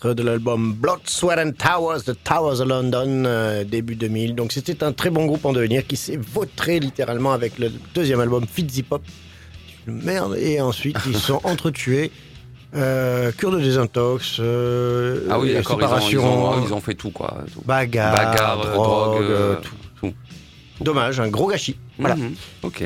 Titre 0.00 0.14
de 0.14 0.22
l'album 0.22 0.72
Blood, 0.74 1.00
Sweat 1.04 1.38
and 1.38 1.52
Towers, 1.58 2.02
The 2.06 2.16
Towers 2.24 2.60
of 2.60 2.68
London, 2.68 3.24
euh, 3.26 3.64
début 3.64 3.94
2000. 3.96 4.34
Donc 4.34 4.52
c'était 4.52 4.82
un 4.82 4.92
très 4.92 5.10
bon 5.10 5.26
groupe 5.26 5.44
en 5.44 5.52
devenir 5.52 5.86
qui 5.86 5.96
s'est 5.96 6.16
vautré 6.18 6.80
littéralement 6.80 7.32
avec 7.32 7.58
le 7.58 7.70
deuxième 7.94 8.20
album 8.20 8.46
Fizzy 8.46 8.82
Pop. 8.82 9.02
Merde, 9.86 10.36
et 10.38 10.60
ensuite 10.60 10.96
ils 11.06 11.14
se 11.14 11.20
sont 11.20 11.40
entretués. 11.44 12.10
Euh, 12.76 13.32
cure 13.32 13.50
de 13.50 13.58
désintox, 13.58 14.36
euh, 14.38 15.26
Ah 15.28 15.40
oui, 15.40 15.52
d'accord, 15.54 15.76
ils, 15.80 15.82
ont- 15.82 15.86
ils, 15.86 15.88
séparation, 15.88 16.44
ont- 16.52 16.66
ils 16.66 16.72
ont 16.72 16.80
fait 16.80 16.94
tout, 16.94 17.10
quoi. 17.10 17.38
Tout. 17.52 17.62
bagarre, 17.66 18.12
Bagarre, 18.14 18.58
drogue, 18.60 19.24
drogue, 19.26 19.60
tout. 19.62 20.06
tout. 20.06 20.12
Dommage, 20.80 21.18
un 21.18 21.26
gros 21.28 21.48
gâchis. 21.48 21.76
Voilà. 21.98 22.14
Mhm, 22.14 22.32
Ok. 22.62 22.84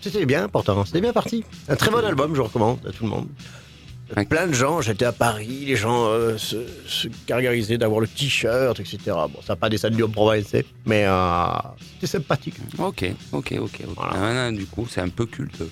C'était 0.00 0.24
bien 0.26 0.46
pourtant, 0.48 0.84
c'était 0.84 1.00
bien 1.00 1.12
parti. 1.12 1.42
Un 1.68 1.74
très 1.74 1.90
bon 1.90 2.04
album, 2.04 2.36
je 2.36 2.40
recommande 2.40 2.78
à 2.88 2.92
tout 2.92 3.02
le 3.02 3.10
monde. 3.10 3.26
Plein 4.28 4.46
de 4.46 4.52
gens, 4.52 4.80
j'étais 4.80 5.04
à 5.04 5.12
Paris, 5.12 5.64
les 5.66 5.76
gens 5.76 6.06
euh, 6.06 6.38
se, 6.38 6.56
se 6.86 7.08
gargarisaient 7.26 7.76
d'avoir 7.76 8.00
le 8.00 8.06
t-shirt, 8.06 8.78
etc. 8.78 8.98
Bon, 9.06 9.40
ça 9.44 9.54
n'a 9.54 9.56
pas 9.56 9.68
des 9.68 9.78
salles 9.78 9.96
de 9.96 10.04
province, 10.04 10.54
mais 10.84 11.04
euh, 11.06 11.46
c'était 11.94 12.06
sympathique. 12.06 12.54
Ok, 12.78 13.04
ok, 13.32 13.54
ok. 13.58 13.60
ok. 13.60 13.80
Voilà. 13.96 14.46
Ah, 14.46 14.52
du 14.52 14.64
coup, 14.66 14.86
c'est 14.88 15.00
un 15.00 15.08
peu 15.08 15.26
culte. 15.26 15.62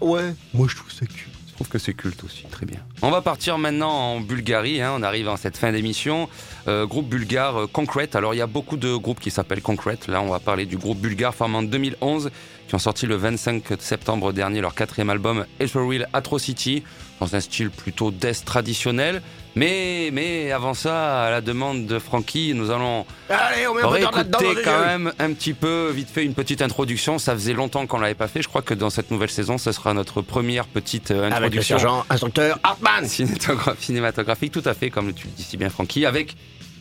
Ouais, 0.00 0.34
moi 0.54 0.66
je 0.68 0.76
trouve 0.76 0.92
ça 0.92 1.06
cul. 1.06 1.28
Trouve 1.56 1.68
que 1.68 1.78
c'est 1.78 1.94
culte 1.94 2.22
aussi, 2.22 2.44
très 2.50 2.66
bien. 2.66 2.80
On 3.00 3.10
va 3.10 3.22
partir 3.22 3.56
maintenant 3.56 3.88
en 3.88 4.20
Bulgarie, 4.20 4.82
hein, 4.82 4.92
on 4.94 5.02
arrive 5.02 5.26
en 5.26 5.38
cette 5.38 5.56
fin 5.56 5.72
d'émission. 5.72 6.28
Euh, 6.68 6.84
groupe 6.86 7.08
bulgare 7.08 7.62
euh, 7.62 7.66
Concrete, 7.66 8.14
alors 8.14 8.34
il 8.34 8.36
y 8.36 8.42
a 8.42 8.46
beaucoup 8.46 8.76
de 8.76 8.94
groupes 8.94 9.20
qui 9.20 9.30
s'appellent 9.30 9.62
Concrete, 9.62 10.06
là 10.06 10.20
on 10.20 10.28
va 10.28 10.38
parler 10.38 10.66
du 10.66 10.76
groupe 10.76 10.98
bulgare 10.98 11.34
formé 11.34 11.56
en 11.56 11.62
2011, 11.62 12.30
qui 12.68 12.74
ont 12.74 12.78
sorti 12.78 13.06
le 13.06 13.16
25 13.16 13.62
septembre 13.78 14.34
dernier 14.34 14.60
leur 14.60 14.74
quatrième 14.74 15.08
album 15.08 15.46
Ethereal 15.58 16.06
Atrocity, 16.12 16.82
dans 17.20 17.34
un 17.34 17.40
style 17.40 17.70
plutôt 17.70 18.10
death 18.10 18.44
traditionnel. 18.44 19.22
Mais, 19.56 20.10
mais 20.12 20.52
avant 20.52 20.74
ça, 20.74 21.24
à 21.24 21.30
la 21.30 21.40
demande 21.40 21.86
de 21.86 21.98
Frankie, 21.98 22.52
nous 22.54 22.70
allons 22.70 23.06
Allez, 23.30 23.66
on 23.66 23.72
met 23.74 23.80
un 23.80 23.86
on 23.86 23.88
peu 23.88 23.94
va 23.94 24.00
d'ordre 24.02 24.16
là-dedans 24.18 24.38
dans 24.38 24.44
écouter 24.44 24.58
les 24.60 24.62
quand 24.62 24.80
même 24.86 25.12
un 25.18 25.32
petit 25.32 25.54
peu, 25.54 25.90
vite 25.94 26.10
fait, 26.10 26.24
une 26.26 26.34
petite 26.34 26.60
introduction. 26.60 27.18
Ça 27.18 27.32
faisait 27.32 27.54
longtemps 27.54 27.86
qu'on 27.86 27.98
l'avait 27.98 28.14
pas 28.14 28.28
fait. 28.28 28.42
Je 28.42 28.48
crois 28.48 28.60
que 28.60 28.74
dans 28.74 28.90
cette 28.90 29.10
nouvelle 29.10 29.30
saison, 29.30 29.56
ce 29.56 29.72
sera 29.72 29.94
notre 29.94 30.20
première 30.20 30.66
petite 30.66 31.10
euh, 31.10 31.20
Avec 31.24 31.30
le 31.30 31.36
introduction 31.36 31.78
sergent 31.78 32.04
instructeur 32.10 32.58
Hartmann. 32.62 33.04
cinématographe- 33.06 33.78
cinématographique, 33.80 34.52
tout 34.52 34.62
à 34.66 34.74
fait, 34.74 34.90
comme 34.90 35.14
tu 35.14 35.26
le 35.26 35.32
dis 35.32 35.42
si 35.44 35.56
bien, 35.56 35.70
Francky, 35.70 36.04
avec 36.04 36.36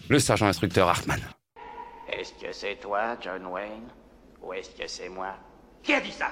le 0.09 0.19
sergent 0.19 0.47
instructeur 0.47 0.89
Hartmann. 0.89 1.21
Est-ce 2.11 2.32
que 2.34 2.51
c'est 2.51 2.76
toi, 2.82 3.15
John 3.21 3.45
Wayne 3.53 3.88
Ou 4.43 4.51
est-ce 4.51 4.71
que 4.71 4.86
c'est 4.88 5.07
moi? 5.09 5.30
Qui 5.82 5.93
a 5.93 6.01
dit 6.01 6.11
ça? 6.11 6.28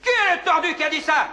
Qui 0.00 0.08
est 0.10 0.36
le 0.36 0.44
tordu 0.48 0.68
qui 0.76 0.84
a 0.84 0.90
dit 0.90 1.00
ça? 1.00 1.28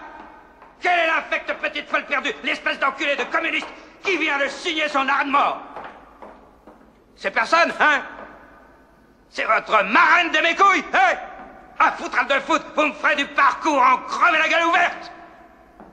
Quelle 0.86 0.99
est 0.99 1.07
l'infecte 1.07 1.51
petite 1.53 1.89
folle 1.89 2.05
perdue, 2.05 2.31
l'espèce 2.43 2.77
d'enculé 2.77 3.15
de 3.15 3.23
communiste 3.23 3.65
qui 4.03 4.17
vient 4.17 4.38
de 4.38 4.47
signer 4.47 4.88
son 4.88 5.09
arrêt 5.09 5.25
de 5.25 5.31
mort? 5.31 5.59
C'est 7.15 7.31
personne, 7.31 7.73
hein? 7.79 8.03
C'est 9.31 9.45
votre 9.45 9.83
marraine 9.83 10.29
de 10.29 10.38
mes 10.41 10.55
couilles, 10.55 10.86
hein? 10.93 11.17
Ah, 11.79 11.91
foutre 11.93 12.23
de 12.27 12.39
foot, 12.41 12.61
vous 12.75 12.83
me 12.83 12.93
ferez 12.93 13.15
du 13.15 13.25
parcours 13.25 13.81
en 13.81 13.97
crever 14.07 14.38
la 14.38 14.47
gueule 14.47 14.65
ouverte. 14.65 15.11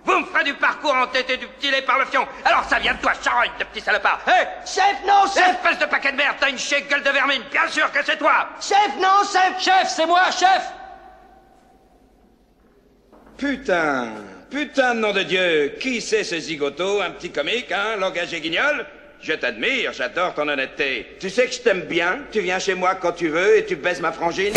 Vous 0.05 0.19
me 0.19 0.27
ferez 0.27 0.45
du 0.45 0.55
parcours 0.55 0.95
en 0.95 1.07
tété 1.07 1.39
du 1.39 1.47
petit 1.47 1.71
lait 1.71 1.81
par 1.81 1.99
le 1.99 2.05
fion. 2.05 2.29
Alors 2.45 2.65
ça 2.65 2.79
vient 2.79 2.93
de 2.93 3.01
toi, 3.01 3.13
charogne 3.15 3.51
de 3.59 3.65
petit 3.65 3.81
salopard, 3.81 4.21
hein? 4.27 4.45
Chef, 4.67 4.97
non, 5.07 5.25
chef. 5.33 5.55
Espèce 5.55 5.79
de 5.79 5.87
paquet 5.87 6.13
de 6.13 6.19
merde, 6.19 6.37
t'as 6.39 6.51
une 6.51 6.59
chier 6.59 6.83
gueule 6.83 7.03
de 7.03 7.11
vermine, 7.11 7.43
bien 7.51 7.67
sûr 7.69 7.91
que 7.93 8.05
c'est 8.05 8.19
toi. 8.19 8.47
Chef, 8.61 8.95
non, 9.01 9.23
chef. 9.25 9.59
Chef, 9.59 9.89
c'est 9.89 10.07
moi, 10.07 10.31
chef. 10.33 10.71
Putain, 13.39 14.09
putain 14.53 14.95
de 14.95 15.01
nom 15.01 15.13
de 15.13 15.23
Dieu, 15.23 15.73
qui 15.81 16.03
c'est 16.03 16.25
ce 16.25 16.39
zigoto, 16.39 17.01
un 17.01 17.11
petit 17.11 17.31
comique, 17.31 17.73
hein, 17.73 17.97
langage 17.99 18.35
et 18.35 18.41
guignol? 18.41 18.85
Je 19.23 19.33
t'admire, 19.33 19.93
j'adore 19.95 20.35
ton 20.35 20.47
honnêteté. 20.47 21.07
Tu 21.19 21.31
sais 21.31 21.47
que 21.47 21.55
je 21.55 21.61
t'aime 21.61 21.83
bien, 21.83 22.19
tu 22.31 22.41
viens 22.41 22.59
chez 22.59 22.75
moi 22.75 22.97
quand 22.97 23.13
tu 23.13 23.29
veux 23.29 23.57
et 23.57 23.65
tu 23.65 23.77
baises 23.77 24.03
ma 24.03 24.13
frangine? 24.13 24.53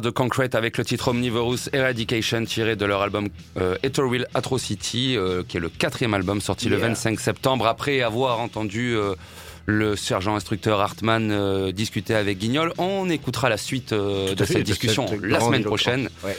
De 0.00 0.10
Concrete 0.10 0.54
avec 0.54 0.78
le 0.78 0.84
titre 0.84 1.08
Omnivorous 1.08 1.68
Eradication 1.72 2.44
tiré 2.44 2.76
de 2.76 2.84
leur 2.84 3.02
album 3.02 3.28
euh, 3.58 3.76
Atrocity, 4.34 5.16
euh, 5.16 5.42
qui 5.46 5.56
est 5.56 5.60
le 5.60 5.68
quatrième 5.68 6.14
album 6.14 6.40
sorti 6.40 6.68
le 6.68 6.76
Yeah. 6.76 6.88
25 6.88 7.20
septembre 7.20 7.66
après 7.66 8.02
avoir 8.02 8.40
entendu 8.40 8.94
euh, 8.96 9.14
le 9.66 9.96
sergent 9.96 10.34
instructeur 10.36 10.80
Hartmann 10.80 11.30
euh, 11.30 11.72
discuter 11.72 12.14
avec 12.14 12.38
Guignol. 12.38 12.72
On 12.78 13.08
écoutera 13.08 13.48
la 13.48 13.56
suite 13.56 13.94
de 13.94 14.34
fait, 14.36 14.46
cette 14.54 14.62
discussion 14.64 15.06
la 15.22 15.40
semaine 15.40 15.64
prochaine. 15.64 16.08
Ouais, 16.24 16.36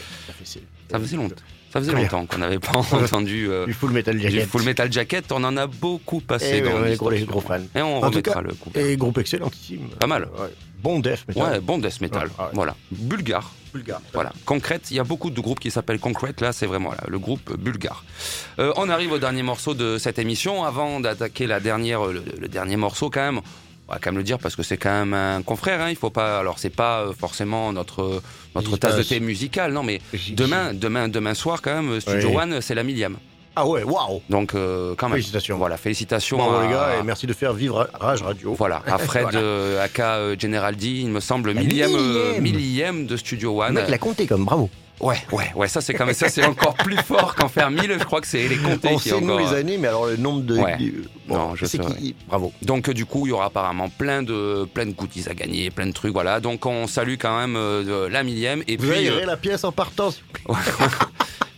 ça 0.92 1.00
faisait 1.00 1.16
longtemps. 1.18 1.36
Ça 1.72 1.80
faisait 1.82 1.92
longtemps 1.92 2.26
qu'on 2.26 2.38
n'avait 2.38 2.60
pas 2.60 2.72
entendu 2.92 3.48
euh, 3.50 3.66
Du 3.66 3.74
full 3.74 3.92
metal 3.92 4.16
du 4.16 4.22
jacket. 4.22 4.48
Full 4.48 4.64
Metal 4.64 4.92
Jacket. 4.94 5.32
On 5.34 5.44
en 5.44 5.58
a 5.58 5.68
beaucoup 5.68 6.22
passé 6.22 6.60
Eh 6.60 6.64
ouais, 6.64 6.70
dans 6.72 6.80
les 6.80 6.90
l'histoire. 6.92 7.14
gros, 7.14 7.26
gros 7.26 7.42
fans. 7.42 7.60
Et 7.76 7.82
on 7.82 7.98
En 7.98 8.00
remettra 8.10 8.34
cas, 8.36 8.42
le 8.42 8.54
coup. 8.54 8.72
Et 8.76 8.96
groupe 8.96 9.18
excellentissime. 9.18 9.90
Pas 10.00 10.08
mal. 10.08 10.24
Ouais. 10.40 10.54
Bon 10.82 11.00
death 11.00 11.28
metal. 11.28 11.44
Ouais, 11.44 11.60
bon 11.60 11.78
death 11.78 12.02
metal. 12.02 12.28
Ouais, 12.28 12.44
ouais. 12.46 12.50
Voilà. 12.54 12.76
Bulgare. 12.92 13.52
Bulgare. 13.74 14.02
Voilà, 14.14 14.32
Concrète, 14.46 14.90
il 14.92 14.96
y 14.98 15.00
a 15.02 15.04
beaucoup 15.04 15.30
de 15.30 15.42
groupes 15.42 15.60
qui 15.60 15.70
s'appellent 15.70 16.00
Concrète, 16.00 16.40
là 16.40 16.54
c'est 16.54 16.66
vraiment 16.66 16.92
là, 16.92 17.04
le 17.10 17.20
groupe 17.20 17.58
bulgare. 17.58 18.06
Euh, 18.58 18.72
on 18.78 18.88
arrive 18.88 19.12
au 19.12 19.18
dernier 19.18 19.44
morceau 19.44 19.74
de 19.74 19.98
cette 19.98 20.18
émission, 20.18 20.64
avant 20.64 21.02
d'attaquer 21.02 21.46
la 21.46 21.60
dernière, 21.60 22.06
le, 22.06 22.24
le 22.40 22.48
dernier 22.48 22.78
morceau 22.78 23.10
quand 23.10 23.20
même, 23.20 23.42
on 23.90 23.92
va 23.92 24.00
quand 24.00 24.12
même 24.12 24.18
le 24.18 24.24
dire 24.24 24.40
parce 24.40 24.56
que 24.56 24.64
c'est 24.64 24.78
quand 24.78 24.92
même 24.92 25.14
un 25.14 25.42
confrère, 25.42 25.82
hein, 25.82 25.90
il 25.90 25.98
faut 25.98 26.10
pas, 26.10 26.40
alors 26.40 26.58
c'est 26.58 26.70
pas 26.70 27.02
euh, 27.02 27.12
forcément 27.14 27.74
notre, 27.74 28.22
notre 28.56 28.78
tasse 28.78 28.96
de 28.96 29.04
thé 29.04 29.20
musicale, 29.20 29.74
non 29.74 29.84
mais 29.84 30.00
demain, 30.30 30.74
demain, 30.74 31.10
demain 31.10 31.34
soir 31.34 31.62
quand 31.62 31.76
même, 31.82 32.00
Studio. 32.00 32.30
One 32.40 32.62
c'est 32.62 32.76
la 32.76 32.84
millième. 32.84 33.18
Ah 33.56 33.66
ouais, 33.68 33.84
waouh 33.84 34.22
Donc 34.30 34.54
euh, 34.54 34.96
quand 34.98 35.08
même. 35.08 35.16
Félicitations. 35.18 35.58
Voilà, 35.58 35.78
félicitations 35.78 36.38
Bravo 36.38 36.56
à, 36.58 36.64
les 36.66 36.70
gars, 36.74 36.90
et 37.00 37.04
merci 37.04 37.26
de 37.28 37.34
faire 37.34 37.54
vivre 37.54 37.90
Rage 37.94 38.22
Radio. 38.22 38.54
voilà, 38.54 38.82
à 38.86 38.98
Fred 39.00 39.24
Voilà. 39.24 39.40
euh, 39.40 39.84
aka 39.84 40.16
euh, 40.16 40.36
General 40.38 40.76
D, 40.76 40.88
il 40.88 41.10
me 41.10 41.20
semble, 41.22 41.52
La 41.52 41.62
millième, 41.62 41.96
euh, 41.96 42.40
millième. 42.40 42.44
millième 42.44 43.06
de 43.08 43.16
Studio 43.18 43.54
Le 43.62 43.68
One. 43.68 43.74
mec 43.76 43.88
l'a 43.90 43.98
compté 43.98 44.28
comme 44.28 44.46
bravo. 44.46 44.70
Ouais, 45.02 45.18
ouais, 45.34 45.52
ouais, 45.56 45.68
ça 45.68 45.82
c'est 45.82 45.94
quand 45.94 46.06
même 46.06 46.16
ça 46.16 46.30
c'est 46.30 46.46
encore 46.46 46.74
plus 46.76 46.96
fort 46.96 47.36
qu'en 47.36 47.50
faire 47.50 47.70
1000. 47.70 47.98
Je 48.00 48.04
crois 48.06 48.22
que 48.22 48.28
c'est 48.28 48.48
les 48.48 48.56
comptés 48.56 48.88
On 48.94 48.98
qui 48.98 49.10
sait 49.10 49.18
est 49.18 49.22
nous 49.22 49.38
les 49.38 49.54
années, 49.54 49.78
mais 49.78 49.90
alors 49.90 50.06
le 50.06 50.16
nombre 50.16 50.44
de. 50.44 50.58
Ouais. 50.58 50.78
euh, 50.82 51.04
Non, 51.28 51.54
je 51.54 51.66
sais 51.66 51.80
qui. 51.80 52.16
Bravo. 52.30 52.54
Donc 52.62 52.90
du 52.90 53.06
coup, 53.06 53.26
il 53.28 53.32
y 53.32 53.34
aura 53.34 53.46
apparemment 53.48 53.90
plein 53.90 54.24
de 54.24 54.66
plein 54.74 54.86
de 54.86 54.92
goodies 54.92 55.26
à 55.30 55.34
gagner, 55.34 55.70
plein 55.70 55.88
de 55.88 55.92
trucs, 55.92 56.14
voilà. 56.14 56.40
Donc 56.40 56.66
on 56.66 56.88
salue 56.88 57.16
quand 57.20 57.38
même 57.38 57.56
euh, 57.58 58.08
la 58.10 58.24
millième 58.24 58.64
et 58.70 58.78
Vous 58.78 58.90
puis 58.90 59.10
euh, 59.10 59.26
la 59.26 59.36
pièce 59.36 59.66
en 59.66 59.74
partant. 59.74 60.12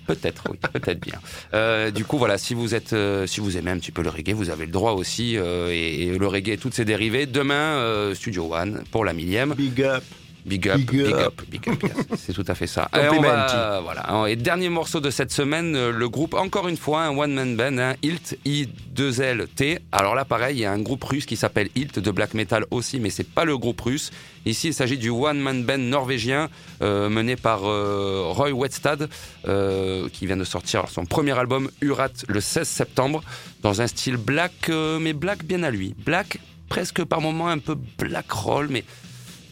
peut-être, 0.08 0.44
oui, 0.50 0.58
peut-être 0.74 1.00
bien. 1.00 1.20
Euh, 1.54 1.92
du 1.92 2.06
coup, 2.06 2.18
voilà, 2.18 2.38
si 2.38 2.54
vous 2.54 2.74
êtes, 2.74 2.94
euh, 2.94 3.28
si 3.28 3.40
vous 3.40 3.58
aimez 3.58 3.72
un 3.72 3.78
petit 3.78 3.92
peu 3.92 4.02
le 4.02 4.10
reggae, 4.10 4.34
vous 4.34 4.50
avez 4.50 4.66
le 4.66 4.72
droit 4.72 4.94
aussi 4.94 5.38
euh, 5.38 5.70
et, 5.70 6.18
le 6.18 6.28
reggae 6.28 6.54
et 6.54 6.58
toutes 6.58 6.74
ses 6.74 6.86
dérivés. 6.86 7.26
Demain, 7.26 7.78
euh, 7.78 8.16
Studio 8.16 8.54
One 8.54 8.84
pour 8.92 9.06
la 9.06 9.14
millième. 9.14 9.54
Big 9.54 9.84
up. 9.84 10.04
Big 10.48 10.70
up, 10.70 10.78
Big 10.78 10.90
big, 10.92 11.14
up. 11.14 11.42
big 11.50 11.70
up, 11.70 11.84
yes. 11.84 11.92
c'est 12.18 12.32
tout 12.34 12.46
à 12.48 12.56
fait 12.56 12.68
ça. 12.68 12.90
Et, 12.96 13.10
on 13.10 13.22
va- 13.22 13.82
voilà. 13.84 14.30
Et 14.30 14.38
dernier 14.38 14.70
morceau 14.70 15.02
de 15.02 15.10
cette 15.10 15.32
semaine, 15.32 15.76
euh, 15.76 15.92
le 15.92 16.08
groupe, 16.08 16.34
encore 16.34 16.70
une 16.70 16.78
fois, 16.78 17.02
un 17.04 17.18
one-man 17.18 17.58
band, 17.58 17.78
hein, 17.78 17.96
Hilt, 18.02 18.38
I2LT. 18.46 19.80
Alors 19.92 20.16
là, 20.16 20.26
pareil, 20.26 20.58
il 20.58 20.60
y 20.62 20.66
a 20.66 20.72
un 20.72 20.80
groupe 20.80 21.04
russe 21.04 21.26
qui 21.26 21.36
s'appelle 21.36 21.70
Hilt, 21.76 22.00
de 22.00 22.12
black 22.12 22.34
metal 22.34 22.66
aussi, 22.72 23.00
mais 23.00 23.10
c'est 23.10 23.28
pas 23.28 23.44
le 23.46 23.58
groupe 23.58 23.82
russe. 23.82 24.12
Ici, 24.46 24.68
il 24.70 24.74
s'agit 24.74 24.98
du 24.98 25.10
one-man 25.10 25.64
band 25.64 25.78
norvégien, 25.80 26.50
euh, 26.82 27.10
mené 27.10 27.36
par 27.36 27.62
euh, 27.66 28.24
Roy 28.28 28.52
Wetstad, 28.52 29.10
euh, 29.48 30.08
qui 30.14 30.26
vient 30.28 30.38
de 30.38 30.44
sortir 30.46 30.88
son 30.90 31.06
premier 31.06 31.38
album, 31.38 31.70
Urat, 31.82 32.08
le 32.28 32.40
16 32.42 32.68
septembre, 32.68 33.22
dans 33.64 33.82
un 33.82 33.88
style 33.88 34.18
black, 34.18 34.70
mais 34.70 35.14
black 35.14 35.44
bien 35.44 35.64
à 35.64 35.72
lui. 35.72 35.94
Black, 36.06 36.40
presque 36.70 37.04
par 37.04 37.22
moments 37.22 37.50
un 37.50 37.58
peu 37.60 37.76
black 37.98 38.32
roll, 38.32 38.68
mais 38.70 38.84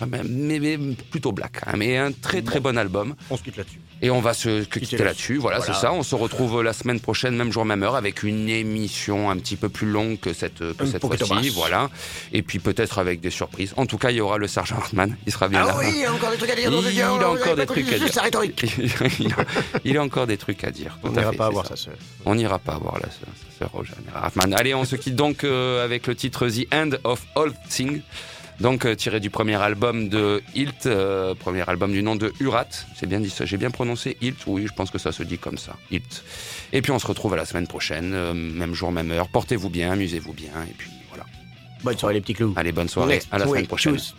mais, 0.08 0.60
mais 0.60 0.78
plutôt 1.10 1.32
black, 1.32 1.62
hein, 1.66 1.74
mais 1.78 1.98
un 1.98 2.12
très 2.12 2.42
très 2.42 2.60
bon 2.60 2.78
album. 2.78 3.16
On 3.30 3.38
se 3.38 3.44
quitte 3.44 3.58
là-dessus. 3.58 3.80
Et 4.02 4.10
on 4.10 4.20
va 4.20 4.34
se 4.34 4.64
quitter 4.66 4.98
là-dessus. 4.98 5.38
Voilà, 5.38 5.60
Voilà. 5.60 5.74
c'est 5.74 5.80
ça. 5.80 5.94
On 5.94 6.04
se 6.04 6.16
retrouve 6.16 6.62
la 6.62 6.74
semaine 6.74 7.00
prochaine, 7.00 7.36
même 7.36 7.52
jour, 7.52 7.64
même 7.66 7.82
heure, 7.82 7.96
avec 7.96 8.24
une 8.24 8.50
émission 8.50 9.30
un 9.30 9.38
petit 9.38 9.56
peu 9.56 9.70
plus 9.70 9.90
longue 9.90 10.20
que 10.20 10.34
cette, 10.34 10.60
que 10.76 10.86
cette 10.86 11.02
fois-ci. 11.02 11.50
Voilà. 11.50 11.90
Et 12.34 12.42
puis 12.42 12.60
peut-être 12.60 13.00
avec 13.00 13.22
des 13.22 13.30
surprises. 13.30 13.74
En 13.78 13.86
tout 13.86 13.98
cas, 13.98 14.12
il 14.12 14.18
y 14.18 14.22
aura 14.22 14.38
le 14.38 14.48
sergent 14.48 14.76
Hartmann. 14.76 15.16
Il 15.26 15.32
sera 15.32 15.48
bien 15.48 15.62
Ah 15.64 15.68
là. 15.68 15.76
oui, 15.80 15.86
il 15.94 16.02
y 16.02 16.06
a 16.06 16.14
encore 16.14 16.32
des 16.32 16.38
trucs 16.38 16.50
à 16.50 16.56
dire. 16.56 16.72
Il 16.72 17.00
dans 17.00 17.28
a 17.28 17.30
encore 17.30 17.56
des 17.56 17.66
trucs 17.66 17.94
à 17.94 17.98
dire. 18.00 18.14
sa 18.14 18.22
rhétorique. 18.22 18.66
il, 19.86 19.98
a, 19.98 20.04
encore 20.04 20.28
des 20.28 20.38
trucs 20.38 20.64
à 20.64 20.72
dire. 20.72 21.00
On 21.04 21.12
n'ira 21.12 21.32
pas 21.32 21.50
voir 21.50 21.66
ça. 21.66 21.76
ça. 21.76 21.86
seul. 21.86 21.96
On 22.26 22.36
n'ira 22.36 22.60
pas 22.60 22.78
voir 22.78 22.96
la 22.96 23.10
sœur, 23.10 23.30
sa 23.54 23.60
sœur 23.60 23.72
Roger. 23.72 23.94
Allez, 24.58 24.74
on 24.76 24.84
se 24.86 24.98
quitte 24.98 25.16
donc 25.16 25.44
euh, 25.44 25.84
avec 25.84 26.08
le 26.08 26.16
titre 26.16 26.50
The 26.50 26.68
End 26.74 26.92
of 27.06 27.26
All 27.36 27.54
Things. 27.70 28.02
Donc 28.60 28.86
euh, 28.86 28.96
tiré 28.96 29.20
du 29.20 29.30
premier 29.30 29.56
album 29.56 30.08
de 30.08 30.42
Hilt, 30.54 30.86
euh, 30.86 31.36
premier 31.36 31.68
album 31.70 31.92
du 31.92 32.02
nom 32.02 32.16
de 32.16 32.32
Urat. 32.40 32.68
C'est 32.96 33.08
bien 33.08 33.20
dit 33.20 33.30
ça, 33.30 33.46
j'ai 33.46 33.58
bien 33.58 33.70
prononcé 33.70 34.18
Hilt. 34.22 34.38
Oui, 34.48 34.66
je 34.68 34.74
pense 34.74 34.92
que 34.92 34.98
ça 34.98 35.12
se 35.12 35.24
dit 35.24 35.38
comme 35.38 35.58
ça, 35.58 35.76
Hilt. 35.92 36.24
Et 36.72 36.82
puis 36.82 36.92
on 36.92 37.00
se 37.00 37.08
retrouve 37.08 37.34
à 37.34 37.38
la 37.38 37.46
semaine 37.46 37.68
prochaine, 37.68 38.14
euh, 38.14 38.34
même 38.34 38.74
jour, 38.74 38.92
même 38.92 39.12
heure. 39.12 39.28
Portez-vous 39.28 39.70
bien, 39.70 39.92
amusez-vous 39.92 40.34
bien, 40.34 40.52
et 40.70 40.74
puis 40.78 40.90
voilà. 41.10 41.26
Bonne 41.84 41.98
soirée 41.98 42.16
les 42.16 42.22
petits 42.22 42.34
clous. 42.34 42.54
Allez, 42.56 42.72
bonne 42.72 42.90
soirée, 42.90 43.22
à 43.32 43.38
la 43.38 43.46
semaine 43.46 43.68
prochaine. 43.68 43.98
Tchuss. 43.98 44.16